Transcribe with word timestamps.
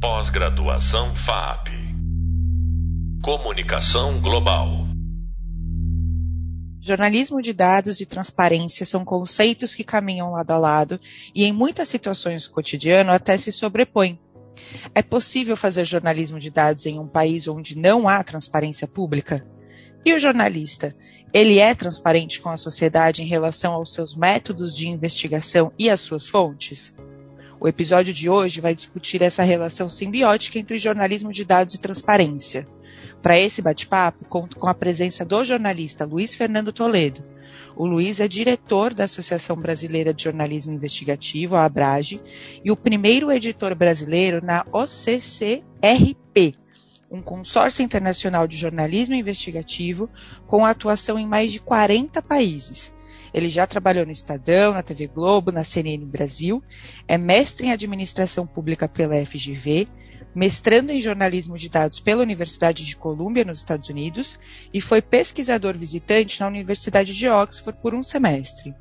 Pós-graduação 0.00 1.14
FAP. 1.14 1.68
Comunicação 3.22 4.18
Global. 4.22 4.86
Jornalismo 6.80 7.42
de 7.42 7.52
dados 7.52 8.00
e 8.00 8.06
transparência 8.06 8.86
são 8.86 9.04
conceitos 9.04 9.74
que 9.74 9.84
caminham 9.84 10.30
lado 10.30 10.52
a 10.52 10.58
lado 10.58 10.98
e, 11.34 11.44
em 11.44 11.52
muitas 11.52 11.86
situações 11.88 12.44
do 12.46 12.54
cotidiano, 12.54 13.12
até 13.12 13.36
se 13.36 13.52
sobrepõem. 13.52 14.18
É 14.94 15.02
possível 15.02 15.54
fazer 15.54 15.84
jornalismo 15.84 16.38
de 16.38 16.48
dados 16.48 16.86
em 16.86 16.98
um 16.98 17.06
país 17.06 17.46
onde 17.46 17.76
não 17.76 18.08
há 18.08 18.24
transparência 18.24 18.88
pública? 18.88 19.46
E 20.02 20.14
o 20.14 20.18
jornalista? 20.18 20.96
Ele 21.30 21.58
é 21.58 21.74
transparente 21.74 22.40
com 22.40 22.48
a 22.48 22.56
sociedade 22.56 23.22
em 23.22 23.26
relação 23.26 23.74
aos 23.74 23.92
seus 23.92 24.16
métodos 24.16 24.74
de 24.74 24.88
investigação 24.88 25.70
e 25.78 25.90
às 25.90 26.00
suas 26.00 26.26
fontes? 26.26 26.94
O 27.60 27.68
episódio 27.68 28.14
de 28.14 28.26
hoje 28.30 28.58
vai 28.58 28.74
discutir 28.74 29.20
essa 29.20 29.42
relação 29.42 29.86
simbiótica 29.86 30.58
entre 30.58 30.78
jornalismo 30.78 31.30
de 31.30 31.44
dados 31.44 31.74
e 31.74 31.78
transparência. 31.78 32.66
Para 33.20 33.38
esse 33.38 33.60
bate-papo, 33.60 34.24
conto 34.24 34.56
com 34.56 34.66
a 34.66 34.72
presença 34.72 35.26
do 35.26 35.44
jornalista 35.44 36.06
Luiz 36.06 36.34
Fernando 36.34 36.72
Toledo. 36.72 37.22
O 37.76 37.84
Luiz 37.84 38.18
é 38.18 38.26
diretor 38.26 38.94
da 38.94 39.04
Associação 39.04 39.56
Brasileira 39.56 40.14
de 40.14 40.24
Jornalismo 40.24 40.72
Investigativo, 40.72 41.54
a 41.54 41.66
ABRAGE, 41.66 42.22
e 42.64 42.70
o 42.70 42.76
primeiro 42.76 43.30
editor 43.30 43.74
brasileiro 43.74 44.42
na 44.42 44.64
OCCRP, 44.72 46.54
um 47.10 47.20
consórcio 47.20 47.84
internacional 47.84 48.48
de 48.48 48.56
jornalismo 48.56 49.14
investigativo 49.14 50.08
com 50.46 50.64
atuação 50.64 51.18
em 51.18 51.26
mais 51.26 51.52
de 51.52 51.60
40 51.60 52.22
países. 52.22 52.90
Ele 53.32 53.48
já 53.48 53.66
trabalhou 53.66 54.04
no 54.04 54.12
Estadão, 54.12 54.74
na 54.74 54.82
TV 54.82 55.06
Globo, 55.06 55.52
na 55.52 55.64
CNN 55.64 56.04
Brasil, 56.04 56.62
é 57.06 57.16
mestre 57.16 57.66
em 57.66 57.72
administração 57.72 58.46
pública 58.46 58.88
pela 58.88 59.14
FGV, 59.24 59.88
mestrando 60.34 60.92
em 60.92 61.00
jornalismo 61.00 61.56
de 61.56 61.68
dados 61.68 62.00
pela 62.00 62.22
Universidade 62.22 62.84
de 62.84 62.96
Colômbia, 62.96 63.44
nos 63.44 63.58
Estados 63.58 63.88
Unidos, 63.88 64.38
e 64.72 64.80
foi 64.80 65.02
pesquisador 65.02 65.76
visitante 65.76 66.40
na 66.40 66.46
Universidade 66.46 67.14
de 67.14 67.28
Oxford 67.28 67.78
por 67.80 67.94
um 67.94 68.02
semestre. 68.02 68.74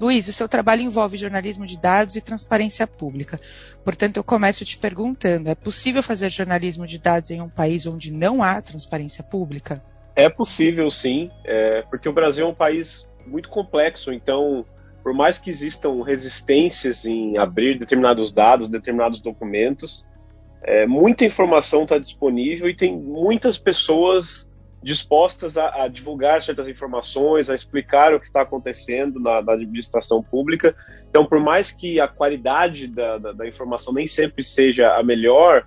Luiz, 0.00 0.26
o 0.28 0.32
seu 0.32 0.48
trabalho 0.48 0.82
envolve 0.82 1.16
jornalismo 1.16 1.64
de 1.64 1.78
dados 1.78 2.16
e 2.16 2.20
transparência 2.20 2.86
pública. 2.86 3.40
Portanto, 3.84 4.16
eu 4.16 4.24
começo 4.24 4.64
te 4.64 4.76
perguntando: 4.76 5.48
é 5.48 5.54
possível 5.54 6.02
fazer 6.02 6.30
jornalismo 6.30 6.86
de 6.86 6.98
dados 6.98 7.30
em 7.30 7.40
um 7.40 7.48
país 7.48 7.86
onde 7.86 8.10
não 8.10 8.42
há 8.42 8.60
transparência 8.60 9.22
pública? 9.22 9.82
É 10.16 10.28
possível, 10.28 10.90
sim, 10.90 11.30
é, 11.44 11.82
porque 11.90 12.08
o 12.08 12.12
Brasil 12.12 12.46
é 12.46 12.48
um 12.48 12.54
país 12.54 13.08
muito 13.26 13.48
complexo, 13.48 14.12
então, 14.12 14.64
por 15.02 15.12
mais 15.12 15.38
que 15.38 15.50
existam 15.50 16.02
resistências 16.02 17.04
em 17.04 17.36
abrir 17.36 17.78
determinados 17.78 18.32
dados, 18.32 18.68
determinados 18.68 19.20
documentos, 19.20 20.06
é, 20.62 20.86
muita 20.86 21.26
informação 21.26 21.82
está 21.82 21.98
disponível 21.98 22.68
e 22.68 22.74
tem 22.74 22.96
muitas 22.96 23.58
pessoas 23.58 24.50
dispostas 24.82 25.56
a, 25.56 25.84
a, 25.84 25.88
divulgar 25.88 26.42
certas 26.42 26.68
informações, 26.68 27.48
a 27.48 27.54
explicar 27.54 28.14
o 28.14 28.20
que 28.20 28.26
está 28.26 28.42
acontecendo 28.42 29.18
na, 29.18 29.42
na 29.42 29.52
administração 29.54 30.22
pública. 30.22 30.76
Então, 31.08 31.24
por 31.24 31.40
mais 31.40 31.72
que 31.72 31.98
a 31.98 32.06
qualidade 32.06 32.86
da, 32.86 33.18
da, 33.18 33.32
da 33.32 33.48
informação 33.48 33.94
nem 33.94 34.06
sempre 34.06 34.44
seja 34.44 34.94
a 34.94 35.02
melhor, 35.02 35.64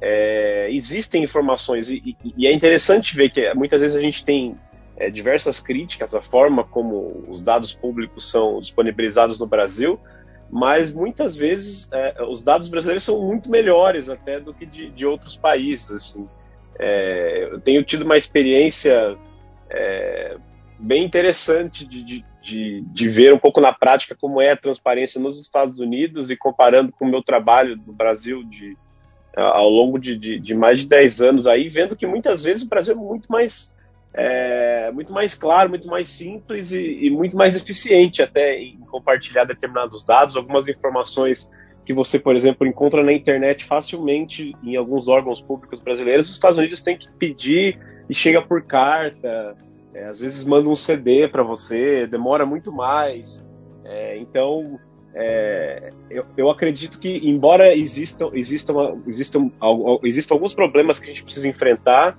é, 0.00 0.68
existem 0.70 1.24
informações 1.24 1.88
e, 1.88 2.16
e, 2.36 2.46
é 2.46 2.52
interessante 2.52 3.14
ver 3.16 3.30
que 3.30 3.52
muitas 3.54 3.80
vezes 3.80 3.96
a 3.96 4.00
gente 4.00 4.24
tem 4.24 4.56
é, 4.98 5.08
diversas 5.10 5.60
críticas 5.60 6.14
à 6.14 6.20
forma 6.20 6.64
como 6.64 7.24
os 7.28 7.40
dados 7.40 7.72
públicos 7.72 8.30
são 8.30 8.60
disponibilizados 8.60 9.38
no 9.38 9.46
Brasil, 9.46 9.98
mas 10.50 10.92
muitas 10.92 11.36
vezes 11.36 11.88
é, 11.92 12.22
os 12.24 12.42
dados 12.42 12.68
brasileiros 12.68 13.04
são 13.04 13.20
muito 13.22 13.50
melhores 13.50 14.08
até 14.08 14.40
do 14.40 14.52
que 14.52 14.66
de, 14.66 14.90
de 14.90 15.06
outros 15.06 15.36
países. 15.36 15.90
Assim. 15.92 16.28
É, 16.78 17.48
eu 17.52 17.60
tenho 17.60 17.84
tido 17.84 18.02
uma 18.02 18.16
experiência 18.16 19.16
é, 19.70 20.36
bem 20.78 21.04
interessante 21.04 21.86
de, 21.86 22.02
de, 22.02 22.24
de, 22.42 22.84
de, 22.86 23.08
ver 23.08 23.32
um 23.32 23.38
pouco 23.38 23.60
na 23.60 23.72
prática 23.72 24.16
como 24.16 24.40
é 24.40 24.50
a 24.50 24.56
transparência 24.56 25.20
nos 25.20 25.40
Estados 25.40 25.78
Unidos 25.78 26.30
e 26.30 26.36
comparando 26.36 26.90
com 26.90 27.04
o 27.04 27.08
meu 27.08 27.22
trabalho 27.22 27.76
no 27.86 27.92
Brasil 27.92 28.42
de, 28.42 28.76
ao 29.36 29.68
longo 29.68 29.98
de, 29.98 30.16
de, 30.16 30.40
de 30.40 30.54
mais 30.54 30.80
de 30.80 30.88
10 30.88 31.20
anos 31.20 31.46
aí, 31.46 31.68
vendo 31.68 31.94
que 31.94 32.06
muitas 32.06 32.42
vezes 32.42 32.64
o 32.64 32.68
Brasil 32.68 32.94
é 32.94 32.96
muito 32.96 33.30
mais 33.30 33.72
é, 34.20 34.90
muito 34.90 35.12
mais 35.12 35.34
claro, 35.36 35.70
muito 35.70 35.86
mais 35.86 36.08
simples 36.08 36.72
e, 36.72 37.06
e, 37.06 37.08
muito 37.08 37.36
mais 37.36 37.56
eficiente 37.56 38.20
até 38.20 38.60
em 38.60 38.76
compartilhar 38.78 39.44
determinados 39.44 40.04
dados, 40.04 40.34
algumas 40.34 40.66
informações 40.66 41.48
que 41.86 41.94
você, 41.94 42.18
por 42.18 42.34
exemplo, 42.34 42.66
encontra 42.66 43.04
na 43.04 43.12
internet 43.12 43.64
facilmente 43.64 44.56
em 44.64 44.74
alguns 44.74 45.06
órgãos 45.06 45.40
públicos 45.40 45.80
brasileiros, 45.80 46.28
os 46.28 46.34
Estados 46.34 46.58
Unidos 46.58 46.82
têm 46.82 46.98
que 46.98 47.08
pedir 47.12 47.78
e 48.10 48.14
chega 48.14 48.42
por 48.42 48.60
carta, 48.62 49.54
é, 49.94 50.06
às 50.06 50.20
vezes 50.20 50.44
manda 50.44 50.68
um 50.68 50.74
CD 50.74 51.28
para 51.28 51.44
você, 51.44 52.04
demora 52.08 52.44
muito 52.44 52.72
mais. 52.72 53.46
É, 53.84 54.18
então, 54.18 54.80
é, 55.14 55.90
eu, 56.10 56.24
eu, 56.36 56.50
acredito 56.50 56.98
que, 56.98 57.20
embora 57.28 57.72
existam, 57.72 58.30
existam, 58.34 59.00
existam, 59.06 59.52
existam 60.02 60.34
alguns 60.34 60.54
problemas 60.54 60.98
que 60.98 61.06
a 61.06 61.08
gente 61.08 61.22
precisa 61.22 61.46
enfrentar, 61.46 62.18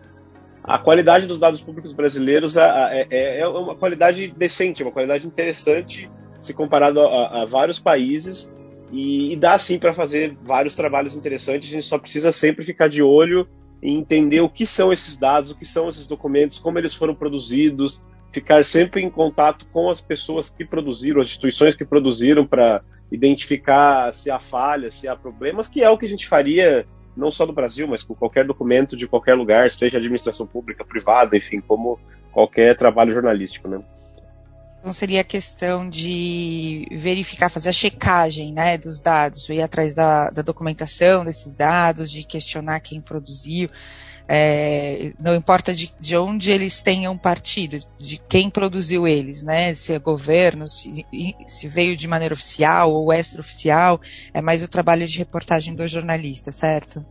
a 0.70 0.78
qualidade 0.78 1.26
dos 1.26 1.40
dados 1.40 1.60
públicos 1.60 1.92
brasileiros 1.94 2.56
é, 2.56 3.08
é, 3.10 3.40
é 3.40 3.48
uma 3.48 3.76
qualidade 3.76 4.32
decente, 4.38 4.84
uma 4.84 4.92
qualidade 4.92 5.26
interessante 5.26 6.08
se 6.40 6.54
comparado 6.54 7.02
a, 7.02 7.42
a 7.42 7.46
vários 7.46 7.80
países 7.80 8.54
e, 8.92 9.34
e 9.34 9.36
dá 9.36 9.58
sim 9.58 9.80
para 9.80 9.96
fazer 9.96 10.38
vários 10.44 10.76
trabalhos 10.76 11.16
interessantes. 11.16 11.72
A 11.72 11.74
gente 11.74 11.88
só 11.88 11.98
precisa 11.98 12.32
sempre 12.32 12.64
ficar 12.64 12.88
de 12.88 13.02
olho 13.02 13.48
e 13.82 13.90
entender 13.90 14.42
o 14.42 14.50
que 14.50 14.64
são 14.64 14.94
esses 14.94 15.18
dados, 15.18 15.50
o 15.50 15.58
que 15.58 15.66
são 15.66 15.90
esses 15.90 16.06
documentos, 16.06 16.60
como 16.60 16.78
eles 16.78 16.94
foram 16.94 17.16
produzidos, 17.16 18.00
ficar 18.32 18.64
sempre 18.64 19.02
em 19.02 19.10
contato 19.10 19.66
com 19.74 19.90
as 19.90 20.02
pessoas 20.02 20.52
que 20.52 20.64
produziram, 20.64 21.20
as 21.20 21.30
instituições 21.30 21.76
que 21.76 21.84
produziram 21.84 22.46
para 22.46 22.84
identificar 23.12 24.14
se 24.14 24.30
há 24.30 24.40
falhas, 24.40 24.94
se 24.94 25.08
há 25.08 25.16
problemas, 25.16 25.68
que 25.68 25.82
é 25.82 25.90
o 25.90 25.98
que 25.98 26.06
a 26.06 26.10
gente 26.10 26.28
faria 26.28 26.86
não 27.20 27.32
só 27.32 27.46
no 27.46 27.54
Brasil, 27.54 27.88
mas 27.88 28.02
com 28.04 28.16
qualquer 28.16 28.46
documento 28.46 28.98
de 28.98 29.08
qualquer 29.08 29.36
lugar, 29.36 29.70
seja 29.72 29.98
administração 29.98 30.48
pública, 30.48 30.84
privada, 30.86 31.38
enfim, 31.38 31.60
como 31.60 32.00
qualquer 32.32 32.78
trabalho 32.78 33.14
jornalístico, 33.14 33.68
né? 33.68 33.82
Então 34.80 34.94
seria 34.94 35.20
a 35.22 35.26
questão 35.26 35.90
de 35.90 36.88
verificar, 36.92 37.50
fazer 37.50 37.68
a 37.68 37.74
checagem 37.74 38.54
né, 38.54 38.78
dos 38.78 39.02
dados, 39.02 39.50
ir 39.50 39.62
atrás 39.62 39.94
da, 39.94 40.30
da 40.30 40.42
documentação 40.42 41.26
desses 41.26 41.54
dados, 41.54 42.10
de 42.10 42.24
questionar 42.24 42.80
quem 42.80 43.02
produziu. 43.02 43.70
É, 44.32 45.12
não 45.20 45.34
importa 45.34 45.74
de, 45.74 45.92
de, 46.00 46.16
onde 46.16 46.52
eles 46.52 46.84
tenham 46.84 47.18
partido, 47.18 47.80
de 47.98 48.22
quem 48.30 48.48
produziu 48.48 49.08
eles, 49.08 49.42
né? 49.42 49.74
Se 49.74 49.92
é 49.92 49.98
governo, 49.98 50.68
se, 50.68 51.04
se 51.48 51.68
veio 51.68 51.96
de 51.96 52.08
maneira 52.08 52.36
oficial 52.36 52.94
ou 52.94 53.12
extraoficial, 53.12 54.00
é 54.32 54.40
mais 54.40 54.62
o 54.62 54.70
trabalho 54.70 55.08
de 55.08 55.18
reportagem 55.18 55.74
do 55.74 55.88
jornalista, 55.88 56.52
certo? 56.52 57.04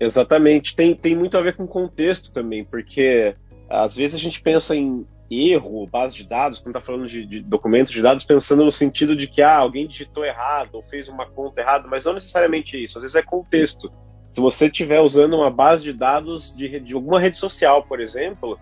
Exatamente. 0.00 0.74
Tem, 0.74 0.92
tem 0.92 1.14
muito 1.14 1.38
a 1.38 1.40
ver 1.40 1.54
com 1.54 1.68
contexto 1.68 2.32
também, 2.32 2.64
porque 2.64 3.32
às 3.68 3.94
vezes 3.94 4.16
a 4.16 4.18
gente 4.20 4.42
pensa 4.42 4.74
em 4.74 5.06
erro, 5.30 5.86
base 5.86 6.16
de 6.16 6.24
dados, 6.24 6.58
quando 6.58 6.74
está 6.74 6.84
falando 6.84 7.06
de, 7.06 7.24
de, 7.24 7.42
documentos 7.42 7.92
de 7.92 8.02
dados, 8.02 8.24
pensando 8.24 8.64
no 8.64 8.72
sentido 8.72 9.14
de 9.14 9.28
que 9.28 9.40
ah, 9.40 9.56
alguém 9.56 9.86
digitou 9.86 10.24
errado 10.24 10.74
ou 10.74 10.82
fez 10.82 11.08
uma 11.08 11.26
conta 11.26 11.60
errada, 11.60 11.86
mas 11.86 12.06
não 12.06 12.14
necessariamente 12.14 12.76
isso. 12.82 12.98
Às 12.98 13.02
vezes 13.02 13.14
é 13.14 13.22
contexto. 13.22 13.92
Se 14.32 14.40
você 14.40 14.66
estiver 14.66 15.00
usando 15.00 15.34
uma 15.34 15.50
base 15.50 15.82
de 15.82 15.92
dados 15.92 16.54
de, 16.54 16.80
de 16.80 16.94
alguma 16.94 17.20
rede 17.20 17.36
social, 17.36 17.82
por 17.82 18.00
exemplo, 18.00 18.58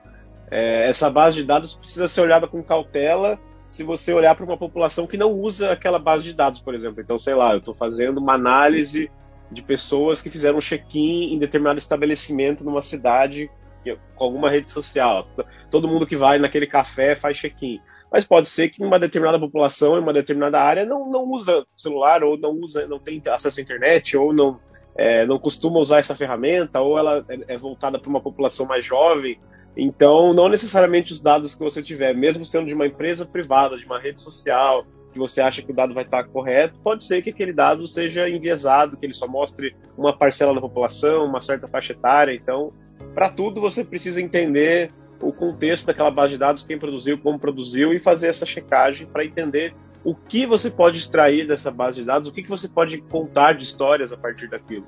é, 0.50 0.88
essa 0.88 1.10
base 1.10 1.36
de 1.36 1.44
dados 1.44 1.74
precisa 1.74 2.08
ser 2.08 2.22
olhada 2.22 2.46
com 2.46 2.62
cautela 2.62 3.38
se 3.68 3.84
você 3.84 4.12
olhar 4.14 4.34
para 4.34 4.46
uma 4.46 4.56
população 4.56 5.06
que 5.06 5.18
não 5.18 5.30
usa 5.30 5.72
aquela 5.72 5.98
base 5.98 6.24
de 6.24 6.32
dados, 6.32 6.60
por 6.60 6.74
exemplo. 6.74 7.02
Então, 7.02 7.18
sei 7.18 7.34
lá, 7.34 7.52
eu 7.52 7.58
estou 7.58 7.74
fazendo 7.74 8.18
uma 8.18 8.32
análise 8.32 9.10
de 9.50 9.62
pessoas 9.62 10.22
que 10.22 10.30
fizeram 10.30 10.60
check-in 10.60 11.34
em 11.34 11.38
determinado 11.38 11.78
estabelecimento 11.78 12.64
numa 12.64 12.82
cidade 12.82 13.50
com 14.14 14.24
alguma 14.24 14.50
rede 14.50 14.68
social. 14.68 15.26
Todo 15.70 15.88
mundo 15.88 16.06
que 16.06 16.16
vai 16.16 16.38
naquele 16.38 16.66
café 16.66 17.16
faz 17.16 17.38
check-in. 17.38 17.80
Mas 18.10 18.24
pode 18.24 18.48
ser 18.48 18.70
que 18.70 18.82
uma 18.82 18.98
determinada 18.98 19.38
população, 19.38 19.96
em 19.96 20.00
uma 20.00 20.12
determinada 20.12 20.60
área, 20.60 20.84
não, 20.86 21.10
não 21.10 21.24
usa 21.24 21.66
celular, 21.76 22.22
ou 22.22 22.38
não 22.38 22.52
usa, 22.52 22.86
não 22.86 22.98
tem 22.98 23.22
acesso 23.28 23.60
à 23.60 23.62
internet, 23.62 24.16
ou 24.16 24.32
não 24.32 24.58
é, 24.98 25.24
não 25.24 25.38
costuma 25.38 25.78
usar 25.78 26.00
essa 26.00 26.16
ferramenta, 26.16 26.80
ou 26.80 26.98
ela 26.98 27.24
é, 27.28 27.54
é 27.54 27.56
voltada 27.56 28.00
para 28.00 28.10
uma 28.10 28.20
população 28.20 28.66
mais 28.66 28.84
jovem. 28.84 29.38
Então, 29.76 30.34
não 30.34 30.48
necessariamente 30.48 31.12
os 31.12 31.20
dados 31.20 31.54
que 31.54 31.62
você 31.62 31.80
tiver, 31.80 32.12
mesmo 32.12 32.44
sendo 32.44 32.66
de 32.66 32.74
uma 32.74 32.86
empresa 32.86 33.24
privada, 33.24 33.76
de 33.76 33.86
uma 33.86 34.00
rede 34.00 34.20
social, 34.20 34.84
que 35.12 35.18
você 35.18 35.40
acha 35.40 35.62
que 35.62 35.70
o 35.70 35.74
dado 35.74 35.94
vai 35.94 36.02
estar 36.02 36.24
correto, 36.24 36.80
pode 36.80 37.04
ser 37.04 37.22
que 37.22 37.30
aquele 37.30 37.52
dado 37.52 37.86
seja 37.86 38.28
enviesado, 38.28 38.96
que 38.96 39.06
ele 39.06 39.14
só 39.14 39.28
mostre 39.28 39.76
uma 39.96 40.16
parcela 40.16 40.52
da 40.52 40.60
população, 40.60 41.24
uma 41.24 41.40
certa 41.40 41.68
faixa 41.68 41.92
etária. 41.92 42.34
Então, 42.34 42.72
para 43.14 43.30
tudo 43.30 43.60
você 43.60 43.84
precisa 43.84 44.20
entender 44.20 44.90
o 45.22 45.32
contexto 45.32 45.86
daquela 45.86 46.10
base 46.10 46.32
de 46.32 46.38
dados, 46.38 46.64
quem 46.64 46.78
produziu, 46.78 47.16
como 47.18 47.38
produziu 47.38 47.92
e 47.92 48.00
fazer 48.00 48.28
essa 48.28 48.44
checagem 48.44 49.06
para 49.06 49.24
entender 49.24 49.74
o 50.04 50.14
que 50.14 50.46
você 50.46 50.70
pode 50.70 50.98
extrair 50.98 51.46
dessa 51.46 51.70
base 51.70 52.00
de 52.00 52.06
dados, 52.06 52.28
o 52.28 52.32
que, 52.32 52.42
que 52.42 52.48
você 52.48 52.68
pode 52.68 52.98
contar 53.02 53.54
de 53.54 53.64
histórias 53.64 54.12
a 54.12 54.16
partir 54.16 54.48
daquilo. 54.48 54.86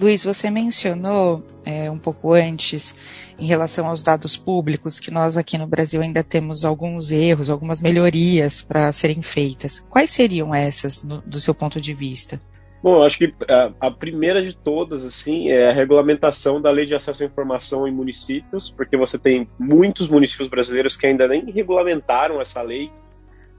Luiz, 0.00 0.22
você 0.22 0.48
mencionou 0.48 1.44
é, 1.66 1.90
um 1.90 1.98
pouco 1.98 2.32
antes, 2.32 2.94
em 3.36 3.46
relação 3.46 3.88
aos 3.88 4.00
dados 4.00 4.36
públicos, 4.36 5.00
que 5.00 5.10
nós 5.10 5.36
aqui 5.36 5.58
no 5.58 5.66
Brasil 5.66 6.00
ainda 6.00 6.22
temos 6.22 6.64
alguns 6.64 7.10
erros, 7.10 7.50
algumas 7.50 7.80
melhorias 7.80 8.62
para 8.62 8.92
serem 8.92 9.22
feitas. 9.22 9.84
Quais 9.90 10.10
seriam 10.10 10.54
essas, 10.54 11.02
do 11.02 11.40
seu 11.40 11.52
ponto 11.52 11.80
de 11.80 11.92
vista? 11.94 12.40
Bom, 12.80 13.02
acho 13.02 13.18
que 13.18 13.34
a, 13.48 13.72
a, 13.80 13.90
primeira 13.90 14.40
de 14.40 14.56
todas, 14.56 15.04
assim, 15.04 15.50
é 15.50 15.68
a 15.68 15.72
regulamentação 15.72 16.60
da 16.60 16.70
lei 16.70 16.86
de 16.86 16.94
acesso 16.94 17.24
à 17.24 17.26
informação 17.26 17.88
em 17.88 17.92
municípios, 17.92 18.70
porque 18.70 18.96
você 18.96 19.18
tem 19.18 19.48
muitos 19.58 20.08
municípios 20.08 20.48
brasileiros 20.48 20.96
que 20.96 21.06
ainda 21.06 21.26
nem 21.26 21.50
regulamentaram 21.50 22.40
essa 22.40 22.62
lei. 22.62 22.90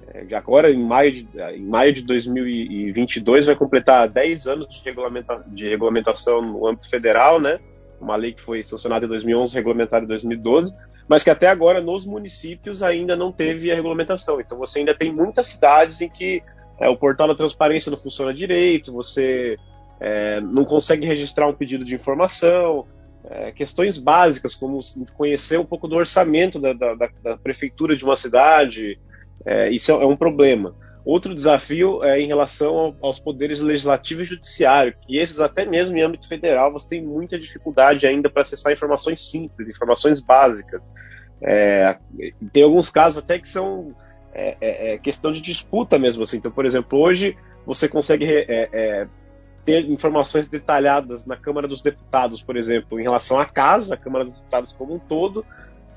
É, 0.07 0.33
agora, 0.33 0.71
em 0.71 0.81
maio, 0.81 1.12
de, 1.12 1.27
em 1.54 1.66
maio 1.66 1.94
de 1.94 2.01
2022, 2.01 3.45
vai 3.45 3.56
completar 3.57 4.07
10 4.07 4.48
anos 4.48 4.69
de, 4.69 4.81
regulamenta, 4.86 5.44
de 5.48 5.68
regulamentação 5.68 6.42
no 6.42 6.65
âmbito 6.65 6.89
federal, 6.89 7.42
né? 7.42 7.60
Uma 8.00 8.15
lei 8.15 8.31
que 8.31 8.42
foi 8.42 8.63
sancionada 8.63 9.06
em 9.06 9.10
2011, 9.10 9.54
regulamentada 9.54 10.06
em 10.06 10.07
2012, 10.07 10.74
mas 11.10 11.25
que 11.25 11.30
até 11.30 11.48
agora 11.48 11.81
nos 11.81 12.06
municípios 12.06 12.81
ainda 12.81 13.18
não 13.18 13.33
teve 13.33 13.69
a 13.69 13.75
regulamentação. 13.75 14.39
Então, 14.39 14.57
você 14.57 14.80
ainda 14.80 14.95
tem 14.95 15.12
muitas 15.12 15.48
cidades 15.48 16.00
em 16.00 16.07
que 16.07 16.42
é, 16.80 16.88
o 16.90 16.98
portal 16.98 17.28
da 17.28 17.36
transparência 17.36 17.90
não 17.90 17.98
funciona 17.98 18.34
direito, 18.34 18.92
você 18.92 19.58
é, 20.00 20.40
não 20.42 20.64
consegue 20.64 21.06
registrar 21.06 21.48
um 21.48 21.54
pedido 21.54 21.84
de 21.84 21.96
informação, 21.96 22.88
é, 23.24 23.52
questões 23.52 23.98
básicas, 23.98 24.56
como 24.56 24.80
conhecer 25.16 25.60
um 25.60 25.66
pouco 25.66 25.88
do 25.88 25.96
orçamento 25.96 26.60
da, 26.60 26.74
da, 26.74 26.96
da 26.96 27.38
prefeitura 27.38 27.96
de 27.96 28.04
uma 28.04 28.16
cidade, 28.16 28.98
é, 29.46 29.70
isso 29.70 29.92
é, 29.92 30.06
um 30.06 30.16
problema. 30.16 30.74
Outro 31.06 31.34
desafio 31.34 32.04
é 32.04 32.20
em 32.20 32.28
relação 32.28 32.96
aos 33.02 33.20
poderes 33.20 33.60
legislativo 33.60 34.22
e 34.22 34.25
judiciário, 34.25 34.94
que 35.02 35.18
esses, 35.18 35.40
até 35.40 35.66
mesmo 35.66 35.98
em 35.98 36.02
âmbito 36.02 36.28
federal, 36.28 36.72
você 36.72 36.88
tem 36.88 37.04
muita 37.04 37.40
dificuldade 37.40 38.06
ainda 38.06 38.30
para 38.30 38.44
acessar 38.44 38.72
informações 38.72 39.30
simples, 39.30 39.68
informações 39.68 40.22
básicas. 40.22 40.94
É, 41.42 41.98
tem 42.52 42.64
alguns 42.64 42.90
casos 42.90 43.24
até 43.24 43.40
que 43.40 43.48
são 43.48 43.96
é, 44.39 44.57
é, 44.62 44.94
é, 44.94 44.97
questão 44.97 45.31
de 45.31 45.41
disputa 45.41 46.00
mesmo. 46.00 46.24
Assim. 46.24 46.38
Então, 46.38 46.51
por 46.51 46.65
exemplo, 46.65 46.97
hoje 46.97 47.38
você 47.65 47.88
consegue 47.88 48.25
é, 48.25 48.69
é, 48.71 49.07
ter 49.65 49.89
informações 49.89 50.47
detalhadas 50.47 51.25
na 51.25 51.36
Câmara 51.36 51.68
dos 51.68 51.81
Deputados, 51.81 52.41
por 52.41 52.56
exemplo, 52.56 53.00
em 53.00 53.03
relação 53.03 53.39
à 53.39 53.45
casa, 53.45 53.94
a 53.94 53.97
Câmara 53.97 54.25
dos 54.25 54.36
Deputados 54.36 54.71
como 54.74 54.95
um 54.95 55.00
todo, 55.00 55.45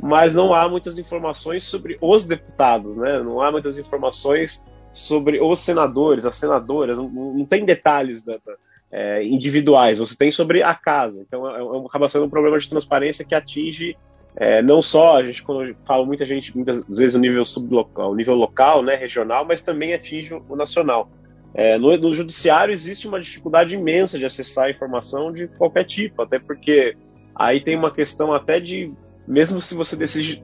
mas 0.01 0.35
não 0.35 0.53
há 0.53 0.69
muitas 0.69 0.99
informações 0.99 1.63
sobre 1.63 1.97
os 2.01 2.27
deputados, 2.27 2.97
né? 2.97 3.21
não 3.21 3.41
há 3.41 3.53
muitas 3.53 3.79
informações 3.79 4.63
sobre 4.93 5.41
os 5.41 5.61
senadores, 5.61 6.27
as 6.27 6.37
senadoras, 6.37 6.99
não, 6.99 7.09
não 7.09 7.47
tem 7.47 7.65
detalhes 7.65 8.23
da, 8.23 8.35
da, 8.45 8.57
é, 8.91 9.25
individuais, 9.25 9.99
você 9.99 10.17
tem 10.17 10.31
sobre 10.31 10.63
a 10.63 10.75
casa. 10.75 11.23
Então, 11.27 11.49
é, 11.49 11.87
acaba 11.87 12.09
sendo 12.09 12.27
um 12.27 12.31
problema 12.31 12.59
de 12.59 12.69
transparência 12.69 13.25
que 13.25 13.35
atinge 13.35 13.97
é, 14.37 14.63
não 14.63 14.81
só 14.81 15.17
a 15.17 15.25
gente 15.25 15.43
quando 15.43 15.75
fala 15.85 16.07
muita 16.07 16.25
gente 16.25 16.57
muitas 16.57 16.83
vezes 16.89 17.15
o 17.15 17.19
nível 17.19 17.45
sublocal, 17.45 18.13
o 18.13 18.15
nível 18.15 18.35
local, 18.35 18.83
né, 18.83 18.95
regional, 18.95 19.45
mas 19.45 19.63
também 19.63 19.93
atinge 19.93 20.33
o 20.49 20.57
nacional. 20.57 21.11
É, 21.55 21.77
no, 21.77 21.95
no, 21.99 22.15
judiciário 22.15 22.73
existe 22.73 23.07
uma 23.07 23.21
dificuldade 23.21 23.75
imensa 23.75 24.19
de 24.19 24.25
acessar 24.25 24.71
informação 24.71 25.31
de 25.31 25.49
qualquer 25.49 25.85
tipo, 25.85 26.23
até 26.23 26.39
porque 26.39 26.97
aí 27.35 27.61
tem 27.61 27.77
uma 27.77 27.91
questão 27.91 28.33
até 28.33 28.59
de 28.59 28.91
mesmo 29.29 29.61
se 29.61 29.75
você 29.75 29.95
decidir, 29.95 30.43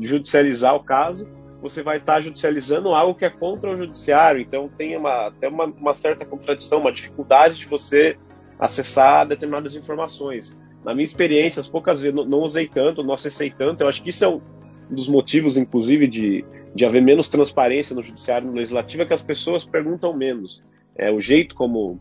judicializar 0.00 0.74
o 0.74 0.84
caso, 0.84 1.28
você 1.60 1.82
vai 1.82 1.96
estar 1.96 2.20
judicializando 2.20 2.94
algo 2.94 3.18
que 3.18 3.24
é 3.24 3.30
contra 3.30 3.70
o 3.70 3.76
judiciário, 3.76 4.40
então 4.40 4.68
tem 4.68 4.96
uma, 4.96 5.26
até 5.26 5.48
uma, 5.48 5.64
uma 5.64 5.94
certa 5.94 6.24
contradição, 6.24 6.78
uma 6.78 6.92
dificuldade 6.92 7.58
de 7.58 7.66
você 7.66 8.16
acessar 8.58 9.26
determinadas 9.26 9.74
informações 9.74 10.56
na 10.86 10.94
minha 10.94 11.04
experiência, 11.04 11.58
as 11.58 11.68
poucas 11.68 12.00
vezes, 12.00 12.14
não, 12.14 12.24
não 12.24 12.42
usei 12.42 12.68
tanto, 12.68 13.02
não 13.02 13.12
acessei 13.12 13.50
tanto. 13.50 13.80
Eu 13.80 13.88
acho 13.88 14.00
que 14.00 14.10
isso 14.10 14.24
é 14.24 14.28
um 14.28 14.40
dos 14.88 15.08
motivos, 15.08 15.56
inclusive, 15.56 16.06
de, 16.06 16.44
de 16.72 16.84
haver 16.84 17.02
menos 17.02 17.28
transparência 17.28 17.94
no 17.94 18.04
judiciário 18.04 18.46
e 18.46 18.50
no 18.50 18.56
legislativo, 18.56 19.02
é 19.02 19.06
que 19.06 19.12
as 19.12 19.20
pessoas 19.20 19.64
perguntam 19.64 20.16
menos. 20.16 20.62
É, 20.94 21.10
o 21.10 21.20
jeito 21.20 21.56
como 21.56 21.98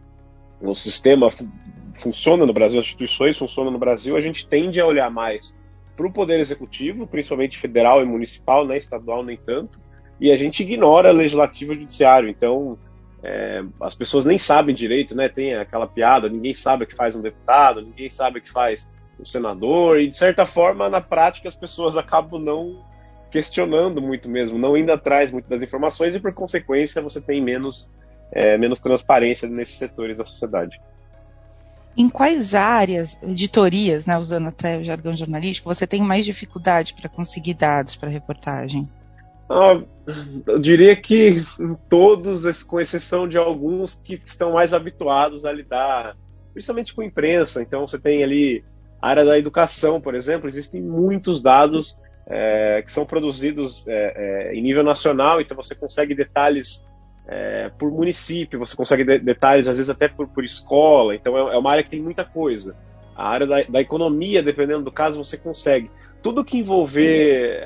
o 0.62 0.76
sistema 0.76 1.32
funciona 1.96 2.46
no 2.46 2.54
Brasil, 2.54 2.80
as 2.80 2.86
instituições 2.86 3.40
funcionam 3.40 3.72
no 3.72 3.80
Brasil, 3.80 4.16
a 4.16 4.22
gente 4.22 4.48
tende 4.48 4.80
a 4.80 4.86
olhar 4.86 5.10
mais 5.10 5.56
para 5.98 6.06
o 6.06 6.14
poder 6.14 6.40
executivo, 6.40 7.08
principalmente 7.08 7.58
federal 7.58 8.04
e 8.04 8.06
municipal, 8.06 8.68
né, 8.68 8.78
estadual 8.78 9.24
nem 9.24 9.38
tanto, 9.38 9.80
e 10.22 10.32
a 10.32 10.38
gente 10.38 10.62
ignora 10.62 11.12
legislativo 11.12 11.74
e 11.74 11.80
judiciário. 11.80 12.30
Então, 12.30 12.78
é, 13.26 13.64
as 13.82 13.96
pessoas 13.96 14.24
nem 14.24 14.38
sabem 14.38 14.76
direito, 14.76 15.16
né? 15.16 15.28
Tem 15.28 15.56
aquela 15.56 15.88
piada, 15.88 16.30
ninguém 16.30 16.54
sabe 16.54 16.84
o 16.84 16.88
que 16.88 16.96
faz 16.96 17.16
um 17.16 17.22
deputado, 17.22 17.82
ninguém 17.82 18.08
sabe 18.08 18.38
o 18.38 18.42
que 18.42 18.52
faz 18.52 18.88
um 19.20 19.26
senador, 19.26 20.00
e 20.00 20.08
de 20.08 20.16
certa 20.16 20.46
forma, 20.46 20.88
na 20.90 21.02
prática, 21.02 21.48
as 21.48 21.56
pessoas 21.56 21.98
acabam 21.98 22.40
não 22.40 22.86
questionando 23.32 24.00
muito 24.00 24.30
mesmo, 24.30 24.60
não 24.60 24.78
indo 24.78 24.92
atrás 24.92 25.32
muito 25.32 25.50
das 25.50 25.62
informações, 25.62 26.14
e 26.14 26.20
por 26.20 26.34
consequência 26.34 27.02
você 27.02 27.20
tem 27.20 27.42
menos, 27.42 27.92
é, 28.32 28.58
menos 28.60 28.80
transparência 28.80 29.50
nesses 29.50 29.76
setores 29.76 30.16
da 30.16 30.24
sociedade. 30.24 30.80
Em 31.98 32.10
quais 32.10 32.54
áreas, 32.54 33.18
editorias, 33.24 34.06
né, 34.06 34.18
usando 34.18 34.50
até 34.50 34.78
o 34.78 34.84
jargão 34.84 35.14
jornalístico, 35.14 35.74
você 35.74 35.88
tem 35.88 36.02
mais 36.02 36.26
dificuldade 36.26 36.94
para 36.94 37.10
conseguir 37.10 37.56
dados 37.56 37.96
para 37.96 38.10
reportagem? 38.10 38.88
Ah, 39.50 39.82
eu 40.48 40.60
diria 40.60 40.96
que 40.96 41.46
todos, 41.90 42.64
com 42.64 42.80
exceção 42.80 43.28
de 43.28 43.38
alguns 43.38 43.96
que 43.96 44.20
estão 44.26 44.54
mais 44.54 44.74
habituados 44.74 45.46
a 45.46 45.52
lidar, 45.52 46.16
principalmente 46.54 46.94
com 46.94 47.04
imprensa. 47.04 47.62
Então, 47.62 47.88
você 47.88 48.00
tem 48.00 48.24
ali 48.24 48.64
a 49.02 49.10
área 49.10 49.26
da 49.26 49.38
educação, 49.38 50.02
por 50.02 50.16
exemplo, 50.16 50.48
existem 50.48 50.82
muitos 50.82 51.42
dados 51.42 51.98
é, 52.28 52.82
que 52.84 52.92
são 52.92 53.06
produzidos 53.06 53.84
é, 53.88 54.50
é, 54.52 54.56
em 54.56 54.62
nível 54.62 54.84
nacional, 54.84 55.40
então 55.40 55.56
você 55.56 55.76
consegue 55.76 56.16
detalhes 56.16 56.84
é, 57.28 57.72
por 57.78 57.92
município, 57.92 58.60
você 58.60 58.76
consegue 58.76 59.04
de 59.04 59.20
detalhes, 59.20 59.68
às 59.68 59.78
vezes, 59.78 59.90
até 59.90 60.08
por, 60.08 60.28
por 60.28 60.44
escola. 60.44 61.16
Então, 61.16 61.38
é, 61.38 61.56
é, 61.56 61.58
uma 61.58 61.72
área 61.72 61.84
que 61.84 61.90
tem 61.90 62.02
muita 62.02 62.24
coisa. 62.24 62.76
A 63.16 63.28
área 63.28 63.48
da, 63.48 63.64
da 63.64 63.82
economia, 63.82 64.44
dependendo 64.44 64.84
do 64.84 64.92
caso, 64.92 65.24
você 65.24 65.38
consegue. 65.38 65.90
Tudo 66.22 66.46
que 66.46 66.58
envolver 66.58 67.66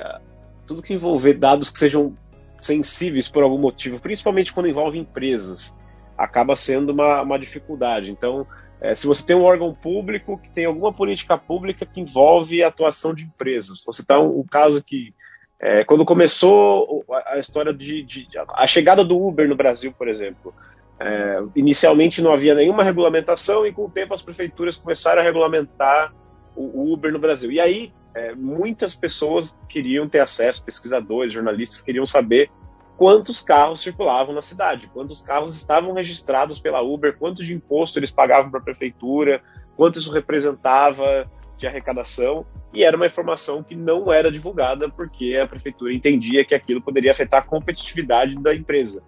tudo 0.70 0.82
que 0.82 0.94
envolver 0.94 1.34
dados 1.34 1.68
que 1.68 1.80
sejam 1.80 2.16
sensíveis 2.56 3.28
por 3.28 3.42
algum 3.42 3.58
motivo, 3.58 3.98
principalmente 3.98 4.52
quando 4.52 4.68
envolve 4.68 4.96
empresas, 4.96 5.74
acaba 6.16 6.54
sendo 6.54 6.90
uma, 6.92 7.22
uma 7.22 7.36
dificuldade. 7.36 8.08
Então, 8.08 8.46
é, 8.80 8.94
se 8.94 9.04
você 9.04 9.26
tem 9.26 9.34
um 9.34 9.42
órgão 9.42 9.74
público 9.74 10.38
que 10.38 10.48
tem 10.50 10.66
alguma 10.66 10.92
política 10.92 11.36
pública 11.36 11.84
que 11.84 12.00
envolve 12.00 12.62
a 12.62 12.68
atuação 12.68 13.12
de 13.12 13.24
empresas, 13.24 13.82
você 13.84 14.02
está 14.02 14.20
um, 14.20 14.38
um, 14.38 14.44
caso 14.44 14.80
que 14.80 15.12
é, 15.58 15.82
quando 15.82 16.04
começou 16.04 17.04
a, 17.26 17.40
história 17.40 17.74
de, 17.74 18.04
de, 18.04 18.28
a 18.54 18.66
chegada 18.68 19.04
do 19.04 19.20
Uber 19.20 19.48
no 19.48 19.56
Brasil, 19.56 19.92
por 19.92 20.06
exemplo, 20.06 20.54
é, 21.00 21.42
inicialmente 21.56 22.22
não 22.22 22.32
havia 22.32 22.54
nenhuma 22.54 22.84
regulamentação 22.84 23.66
e 23.66 23.72
com 23.72 23.86
o 23.86 23.90
tempo 23.90 24.14
as 24.14 24.22
prefeituras 24.22 24.76
começaram 24.76 25.20
a 25.20 25.24
regulamentar 25.24 26.14
o, 26.54 26.92
Uber 26.92 27.12
no 27.12 27.18
Brasil. 27.18 27.50
E 27.50 27.60
aí 27.60 27.92
é, 28.14 28.34
muitas 28.34 28.94
pessoas 28.94 29.56
queriam 29.68 30.08
ter 30.08 30.20
acesso, 30.20 30.64
pesquisadores, 30.64 31.32
jornalistas 31.32 31.82
queriam 31.82 32.06
saber 32.06 32.50
quantos 32.96 33.40
carros 33.40 33.80
circulavam 33.80 34.34
na 34.34 34.42
cidade, 34.42 34.88
quantos 34.88 35.22
carros 35.22 35.56
estavam 35.56 35.92
registrados 35.92 36.60
pela 36.60 36.82
Uber, 36.82 37.16
quanto 37.16 37.44
de 37.44 37.52
imposto 37.54 37.98
eles 37.98 38.10
pagavam 38.10 38.50
para 38.50 38.60
a 38.60 38.62
prefeitura, 38.62 39.40
quanto 39.74 39.98
isso 39.98 40.12
representava 40.12 41.30
de 41.56 41.66
arrecadação, 41.66 42.44
e 42.72 42.84
era 42.84 42.96
uma 42.96 43.06
informação 43.06 43.62
que 43.62 43.74
não 43.74 44.12
era 44.12 44.30
divulgada 44.30 44.88
porque 44.88 45.36
a 45.36 45.46
prefeitura 45.46 45.92
entendia 45.92 46.44
que 46.44 46.54
aquilo 46.54 46.80
poderia 46.80 47.12
afetar 47.12 47.40
a 47.40 47.46
competitividade 47.46 48.34
da 48.36 48.54
empresa. 48.54 49.02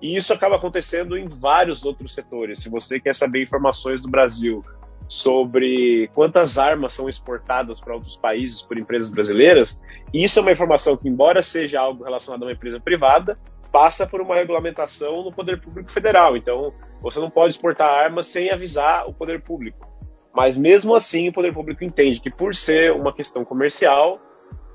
E 0.00 0.16
isso 0.16 0.32
acaba 0.32 0.56
acontecendo 0.56 1.16
em 1.16 1.26
vários 1.26 1.84
outros 1.84 2.14
setores. 2.14 2.60
Se 2.60 2.68
você 2.68 3.00
quer 3.00 3.14
saber 3.14 3.42
informações 3.42 4.02
do 4.02 4.10
Brasil 4.10 4.64
sobre 5.08 6.10
quantas 6.14 6.58
armas 6.58 6.92
são 6.92 7.08
exportadas 7.08 7.80
para 7.80 7.94
outros 7.94 8.16
países 8.16 8.60
por 8.62 8.76
empresas 8.76 9.10
brasileiras. 9.10 9.80
E 10.12 10.24
isso 10.24 10.38
é 10.38 10.42
uma 10.42 10.52
informação 10.52 10.96
que, 10.96 11.08
embora 11.08 11.42
seja 11.42 11.80
algo 11.80 12.04
relacionado 12.04 12.42
a 12.42 12.46
uma 12.46 12.52
empresa 12.52 12.80
privada, 12.80 13.38
passa 13.70 14.06
por 14.06 14.20
uma 14.20 14.34
regulamentação 14.34 15.22
no 15.22 15.32
poder 15.32 15.60
público 15.60 15.92
federal. 15.92 16.36
Então, 16.36 16.72
você 17.00 17.20
não 17.20 17.30
pode 17.30 17.50
exportar 17.50 17.88
armas 17.88 18.26
sem 18.26 18.50
avisar 18.50 19.08
o 19.08 19.12
poder 19.12 19.42
público. 19.42 19.86
Mas 20.34 20.56
mesmo 20.56 20.94
assim, 20.94 21.28
o 21.28 21.32
poder 21.32 21.52
público 21.52 21.84
entende 21.84 22.20
que, 22.20 22.30
por 22.30 22.54
ser 22.54 22.92
uma 22.92 23.12
questão 23.12 23.44
comercial, 23.44 24.20